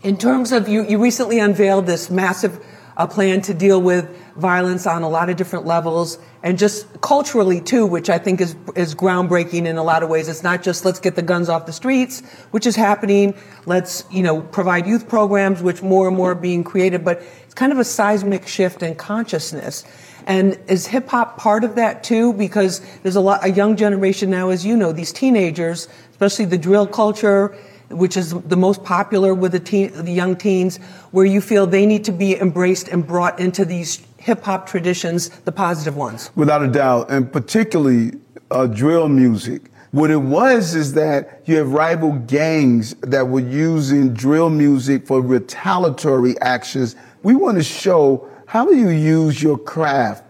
In 0.03 0.19
terms 0.19 0.53
of 0.53 0.69
you, 0.69 0.85
you 0.85 1.03
recently 1.03 1.39
unveiled 1.39 1.87
this 1.87 2.11
massive 2.11 2.63
uh, 2.97 3.07
plan 3.07 3.41
to 3.43 3.55
deal 3.55 3.81
with 3.81 4.09
violence 4.37 4.87
on 4.87 5.03
a 5.03 5.09
lot 5.09 5.29
of 5.29 5.37
different 5.37 5.67
levels 5.67 6.19
and 6.43 6.59
just 6.59 7.01
culturally 7.01 7.61
too, 7.61 7.87
which 7.87 8.11
I 8.11 8.19
think 8.19 8.41
is, 8.41 8.57
is 8.75 8.95
groundbreaking 8.95 9.67
in 9.67 9.77
a 9.77 9.83
lot 9.83 10.03
of 10.03 10.09
ways. 10.09 10.29
It's 10.29 10.43
not 10.43 10.63
just 10.63 10.85
let's 10.85 11.01
get 11.01 11.15
the 11.15 11.23
guns 11.23 11.49
off 11.49 11.67
the 11.67 11.73
streets, 11.73 12.21
which 12.51 12.67
is 12.67 12.77
happening. 12.77 13.35
Let's, 13.67 14.05
you 14.11 14.23
know, 14.23 14.41
provide 14.41 14.87
youth 14.87 15.09
programs, 15.09 15.63
which 15.63 15.83
more 15.83 16.09
and 16.09 16.17
more 16.17 16.33
are 16.33 16.35
being 16.35 16.65
created, 16.65 17.05
but 17.05 17.23
it's 17.45 17.55
kind 17.55 17.73
of 17.73 17.79
a 17.79 17.85
seismic 17.85 18.47
shift 18.47 18.83
in 18.83 18.95
consciousness. 18.95 19.85
And 20.27 20.59
is 20.69 20.87
hip 20.87 21.09
hop 21.09 21.37
part 21.37 21.65
of 21.65 21.75
that 21.77 22.05
too? 22.05 22.33
Because 22.33 22.81
there's 23.03 23.17
a 23.17 23.21
lot, 23.21 23.45
a 23.45 23.51
young 23.51 23.77
generation 23.77 24.31
now, 24.31 24.51
as 24.51 24.65
you 24.65 24.77
know, 24.77 24.93
these 24.93 25.13
teenagers, 25.13 25.89
especially 26.11 26.45
the 26.45 26.59
drill 26.59 26.87
culture, 26.87 27.57
which 27.93 28.17
is 28.17 28.35
the 28.43 28.57
most 28.57 28.83
popular 28.85 29.35
with 29.35 29.53
the, 29.53 29.61
teen, 29.61 29.93
the 30.05 30.13
young 30.13 30.37
teens, 30.37 30.79
where 31.11 31.25
you 31.25 31.41
feel 31.41 31.67
they 31.67 31.87
need 31.87 32.05
to 32.05 32.13
be 32.13 32.39
embraced 32.41 32.89
and 32.89 33.07
brought 33.07 33.39
into 33.39 33.65
these 33.65 34.03
hip 34.19 34.43
hop 34.43 34.67
traditions, 34.67 35.29
the 35.41 35.53
positive 35.53 35.97
ones? 35.97 36.31
Without 36.35 36.63
a 36.63 36.69
doubt, 36.69 37.11
and 37.11 37.33
particularly 37.33 38.13
uh, 38.51 38.67
drill 38.67 39.09
music. 39.09 39.71
What 39.93 40.11
it 40.11 40.17
was 40.17 40.75
is 40.75 40.95
that 40.95 41.43
you 41.45 41.57
have 41.57 41.73
rival 41.73 42.13
gangs 42.13 42.95
that 43.03 43.29
were 43.29 43.41
using 43.41 44.15
drill 44.15 44.49
music 44.49 45.07
for 45.07 45.21
retaliatory 45.21 46.41
actions. 46.41 46.97
We 47.23 47.35
want 47.35 47.59
to 47.59 47.63
show 47.63 48.27
how 48.47 48.65
do 48.65 48.75
you 48.75 48.89
use 48.89 49.43
your 49.43 49.59
craft 49.59 50.25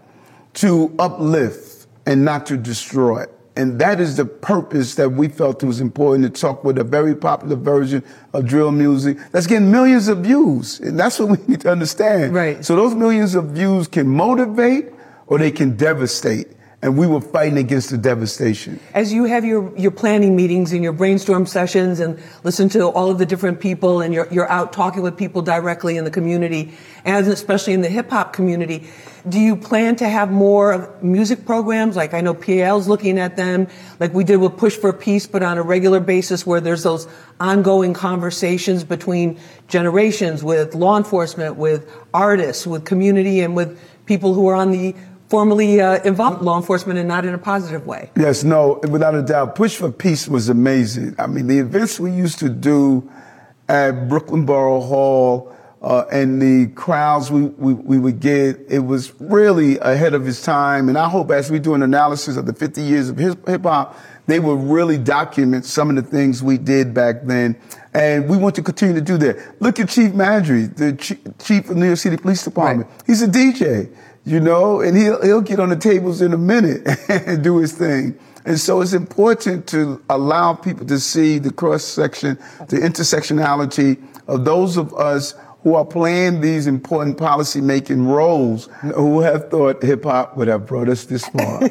to 0.55 0.93
uplift 0.99 1.87
and 2.05 2.25
not 2.25 2.45
to 2.47 2.57
destroy. 2.57 3.25
And 3.55 3.79
that 3.79 3.99
is 3.99 4.17
the 4.17 4.25
purpose 4.25 4.95
that 4.95 5.09
we 5.09 5.27
felt 5.27 5.61
it 5.61 5.67
was 5.67 5.79
important 5.79 6.33
to 6.33 6.41
talk 6.41 6.63
with 6.63 6.79
a 6.79 6.83
very 6.83 7.15
popular 7.15 7.55
version 7.55 8.03
of 8.33 8.47
drill 8.47 8.71
music 8.71 9.17
that's 9.31 9.45
getting 9.45 9.71
millions 9.71 10.07
of 10.07 10.19
views. 10.19 10.79
And 10.79 10.99
that's 10.99 11.19
what 11.19 11.29
we 11.29 11.37
need 11.47 11.61
to 11.61 11.71
understand. 11.71 12.33
Right. 12.33 12.65
So 12.65 12.75
those 12.75 12.95
millions 12.95 13.35
of 13.35 13.45
views 13.45 13.87
can 13.87 14.07
motivate 14.07 14.91
or 15.27 15.37
they 15.37 15.51
can 15.51 15.75
devastate. 15.75 16.47
And 16.83 16.97
we 16.97 17.07
were 17.07 17.21
fighting 17.21 17.57
against 17.57 17.91
the 17.91 17.97
devastation. 17.97 18.77
As 18.93 19.13
you 19.13 19.23
have 19.23 19.45
your, 19.45 19.73
your 19.77 19.89
planning 19.89 20.35
meetings 20.35 20.73
and 20.73 20.83
your 20.83 20.91
brainstorm 20.91 21.45
sessions 21.45 22.01
and 22.01 22.21
listen 22.43 22.67
to 22.69 22.87
all 22.89 23.09
of 23.09 23.19
the 23.19 23.25
different 23.25 23.61
people 23.61 24.01
and 24.01 24.13
you're, 24.13 24.27
you're 24.29 24.49
out 24.49 24.73
talking 24.73 25.01
with 25.01 25.15
people 25.15 25.41
directly 25.41 25.95
in 25.95 26.03
the 26.03 26.11
community 26.11 26.73
and 27.05 27.25
especially 27.27 27.71
in 27.71 27.79
the 27.79 27.87
hip 27.87 28.09
hop 28.09 28.33
community, 28.33 28.85
do 29.29 29.39
you 29.39 29.55
plan 29.55 29.95
to 29.95 30.09
have 30.09 30.29
more 30.29 30.93
music 31.01 31.45
programs? 31.45 31.95
Like 31.95 32.13
I 32.13 32.19
know 32.19 32.33
PAL's 32.33 32.89
looking 32.89 33.17
at 33.17 33.37
them, 33.37 33.69
like 34.01 34.13
we 34.13 34.25
did 34.25 34.37
with 34.37 34.57
Push 34.57 34.75
for 34.75 34.91
Peace, 34.91 35.25
but 35.25 35.41
on 35.41 35.57
a 35.57 35.63
regular 35.63 36.01
basis 36.01 36.45
where 36.45 36.59
there's 36.59 36.83
those 36.83 37.07
ongoing 37.39 37.93
conversations 37.93 38.83
between 38.83 39.39
generations 39.69 40.43
with 40.43 40.75
law 40.75 40.97
enforcement, 40.97 41.55
with 41.55 41.89
artists, 42.13 42.67
with 42.67 42.83
community, 42.83 43.39
and 43.39 43.55
with 43.55 43.79
people 44.05 44.33
who 44.33 44.47
are 44.47 44.55
on 44.55 44.71
the 44.71 44.93
formally 45.33 45.81
uh, 45.81 45.99
involved 46.03 46.41
in 46.41 46.45
law 46.45 46.57
enforcement 46.57 46.99
and 46.99 47.07
not 47.07 47.25
in 47.25 47.33
a 47.33 47.39
positive 47.39 47.87
way. 47.87 48.07
Yes, 48.15 48.43
no, 48.43 48.79
without 48.87 49.15
a 49.15 49.23
doubt. 49.23 49.55
Push 49.55 49.77
for 49.77 49.91
Peace 49.91 50.27
was 50.27 50.47
amazing. 50.47 51.15
I 51.17 51.25
mean, 51.25 51.47
the 51.47 51.57
events 51.57 51.99
we 51.99 52.11
used 52.11 52.37
to 52.37 52.49
do 52.49 53.09
at 53.67 54.07
Brooklyn 54.07 54.45
Borough 54.45 54.79
Hall, 54.79 55.51
uh, 55.81 56.05
and 56.11 56.39
the 56.39 56.67
crowds 56.75 57.31
we, 57.31 57.45
we, 57.45 57.73
we, 57.73 57.97
would 57.97 58.19
get, 58.19 58.59
it 58.69 58.85
was 58.85 59.19
really 59.19 59.79
ahead 59.79 60.13
of 60.13 60.27
its 60.27 60.43
time. 60.43 60.87
And 60.87 60.99
I 60.99 61.09
hope 61.09 61.31
as 61.31 61.49
we 61.49 61.57
do 61.57 61.73
an 61.73 61.81
analysis 61.81 62.37
of 62.37 62.45
the 62.45 62.53
50 62.53 62.83
years 62.83 63.09
of 63.09 63.17
hip 63.17 63.63
hop, 63.63 63.97
they 64.27 64.39
will 64.39 64.57
really 64.57 64.99
document 64.99 65.65
some 65.65 65.89
of 65.89 65.95
the 65.95 66.03
things 66.03 66.43
we 66.43 66.59
did 66.59 66.93
back 66.93 67.23
then. 67.23 67.59
And 67.95 68.29
we 68.29 68.37
want 68.37 68.53
to 68.55 68.61
continue 68.61 68.93
to 68.93 69.01
do 69.01 69.17
that. 69.17 69.59
Look 69.59 69.79
at 69.79 69.89
Chief 69.89 70.11
Maddrey, 70.11 70.73
the 70.75 70.93
chief 71.43 71.71
of 71.71 71.75
New 71.75 71.87
York 71.87 71.97
City 71.97 72.17
Police 72.17 72.43
Department. 72.43 72.87
Right. 72.87 73.03
He's 73.07 73.23
a 73.23 73.27
DJ, 73.27 73.93
you 74.25 74.39
know, 74.39 74.81
and 74.81 74.97
he'll, 74.97 75.21
he'll 75.21 75.41
get 75.41 75.59
on 75.59 75.69
the 75.69 75.75
tables 75.75 76.21
in 76.21 76.33
a 76.33 76.37
minute 76.37 76.87
and 77.09 77.43
do 77.43 77.57
his 77.57 77.73
thing. 77.73 78.17
And 78.45 78.59
so 78.59 78.81
it's 78.81 78.93
important 78.93 79.67
to 79.67 80.03
allow 80.09 80.53
people 80.53 80.85
to 80.87 80.99
see 80.99 81.39
the 81.39 81.51
cross 81.51 81.83
section, 81.83 82.37
the 82.67 82.77
intersectionality 82.77 84.01
of 84.27 84.45
those 84.45 84.77
of 84.77 84.93
us 84.93 85.35
who 85.63 85.75
are 85.75 85.85
playing 85.85 86.41
these 86.41 86.67
important 86.67 87.17
policy 87.17 87.61
making 87.61 88.05
roles 88.05 88.67
who 88.95 89.21
have 89.21 89.49
thought 89.49 89.81
hip 89.81 90.03
hop 90.03 90.35
would 90.35 90.49
have 90.49 90.67
brought 90.67 90.89
us 90.89 91.05
this 91.05 91.25
far. 91.27 91.61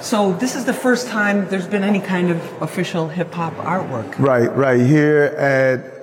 so 0.00 0.32
this 0.34 0.54
is 0.54 0.64
the 0.64 0.72
first 0.72 1.08
time 1.08 1.48
there's 1.48 1.66
been 1.66 1.82
any 1.82 1.98
kind 1.98 2.30
of 2.30 2.62
official 2.62 3.08
hip 3.08 3.34
hop 3.34 3.54
artwork. 3.54 4.16
Right, 4.20 4.54
right 4.54 4.80
here 4.80 5.34
at 5.36 5.95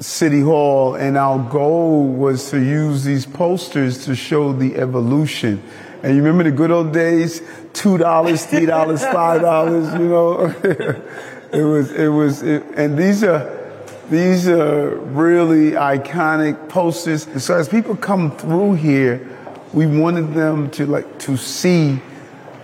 City 0.00 0.40
Hall, 0.40 0.94
and 0.94 1.16
our 1.16 1.38
goal 1.50 2.06
was 2.06 2.50
to 2.50 2.58
use 2.58 3.04
these 3.04 3.24
posters 3.24 4.04
to 4.04 4.14
show 4.14 4.52
the 4.52 4.76
evolution. 4.76 5.62
And 6.02 6.14
you 6.14 6.22
remember 6.22 6.44
the 6.44 6.54
good 6.54 6.70
old 6.70 6.92
days, 6.92 7.40
two 7.72 7.96
dollars, 7.96 8.44
three 8.44 8.66
dollars, 8.66 9.02
five 9.12 9.40
dollars. 9.40 9.92
You 9.94 10.08
know, 10.08 10.54
it 11.52 11.62
was, 11.62 11.92
it 11.92 12.08
was, 12.08 12.42
it, 12.42 12.62
and 12.76 12.98
these 12.98 13.24
are 13.24 13.56
these 14.10 14.46
are 14.48 14.90
really 14.90 15.72
iconic 15.72 16.68
posters. 16.68 17.26
And 17.26 17.40
so 17.40 17.56
as 17.56 17.68
people 17.68 17.96
come 17.96 18.36
through 18.36 18.74
here, 18.74 19.26
we 19.72 19.86
wanted 19.86 20.34
them 20.34 20.70
to 20.72 20.86
like 20.86 21.18
to 21.20 21.38
see 21.38 22.00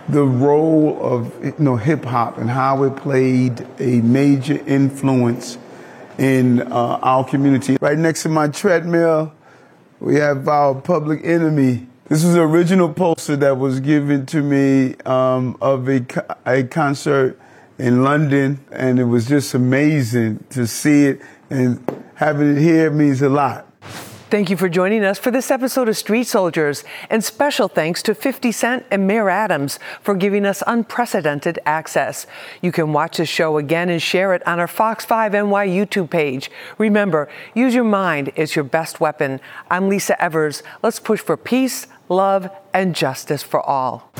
the 0.07 0.23
role 0.23 0.99
of 1.01 1.43
you 1.43 1.55
know 1.57 1.77
hip 1.77 2.05
hop 2.05 2.37
and 2.37 2.49
how 2.49 2.83
it 2.83 2.95
played 2.95 3.65
a 3.79 4.01
major 4.01 4.61
influence 4.67 5.57
in 6.17 6.61
uh, 6.61 6.99
our 7.01 7.23
community. 7.23 7.77
Right 7.81 7.97
next 7.97 8.23
to 8.23 8.29
my 8.29 8.47
treadmill, 8.47 9.33
we 9.99 10.15
have 10.15 10.47
our 10.47 10.75
public 10.75 11.23
enemy. 11.23 11.87
This 12.09 12.23
was 12.23 12.33
the 12.33 12.41
original 12.41 12.93
poster 12.93 13.35
that 13.37 13.57
was 13.57 13.79
given 13.79 14.25
to 14.27 14.41
me 14.41 14.95
um, 15.05 15.57
of 15.61 15.89
a, 15.89 16.05
a 16.45 16.63
concert 16.63 17.39
in 17.79 18.03
London, 18.03 18.59
and 18.71 18.99
it 18.99 19.05
was 19.05 19.27
just 19.27 19.53
amazing 19.53 20.43
to 20.51 20.67
see 20.67 21.05
it. 21.05 21.21
And 21.49 21.83
having 22.15 22.57
it 22.57 22.61
here 22.61 22.91
means 22.91 23.21
a 23.21 23.29
lot. 23.29 23.67
Thank 24.33 24.49
you 24.49 24.57
for 24.57 24.67
joining 24.67 25.03
us 25.03 25.19
for 25.19 25.29
this 25.29 25.51
episode 25.51 25.87
of 25.87 25.95
Street 25.95 26.25
Soldiers, 26.25 26.83
and 27.07 27.23
special 27.23 27.67
thanks 27.67 28.01
to 28.01 28.15
50 28.15 28.51
Cent 28.51 28.83
and 28.89 29.05
Mayor 29.05 29.29
Adams 29.29 29.77
for 30.01 30.15
giving 30.15 30.43
us 30.43 30.63
unprecedented 30.65 31.59
access. 31.67 32.25
You 32.59 32.71
can 32.71 32.93
watch 32.93 33.17
the 33.17 33.27
show 33.27 33.59
again 33.59 33.91
and 33.91 34.01
share 34.01 34.33
it 34.33 34.41
on 34.47 34.59
our 34.59 34.67
Fox 34.67 35.05
5 35.05 35.33
NY 35.33 35.67
YouTube 35.67 36.09
page. 36.09 36.49
Remember, 36.79 37.29
use 37.53 37.75
your 37.75 37.83
mind, 37.83 38.31
it's 38.35 38.55
your 38.55 38.65
best 38.65 38.99
weapon. 38.99 39.39
I'm 39.69 39.87
Lisa 39.87 40.19
Evers. 40.19 40.63
Let's 40.81 40.99
push 40.99 41.21
for 41.21 41.37
peace, 41.37 41.85
love, 42.09 42.49
and 42.73 42.95
justice 42.95 43.43
for 43.43 43.61
all. 43.61 44.11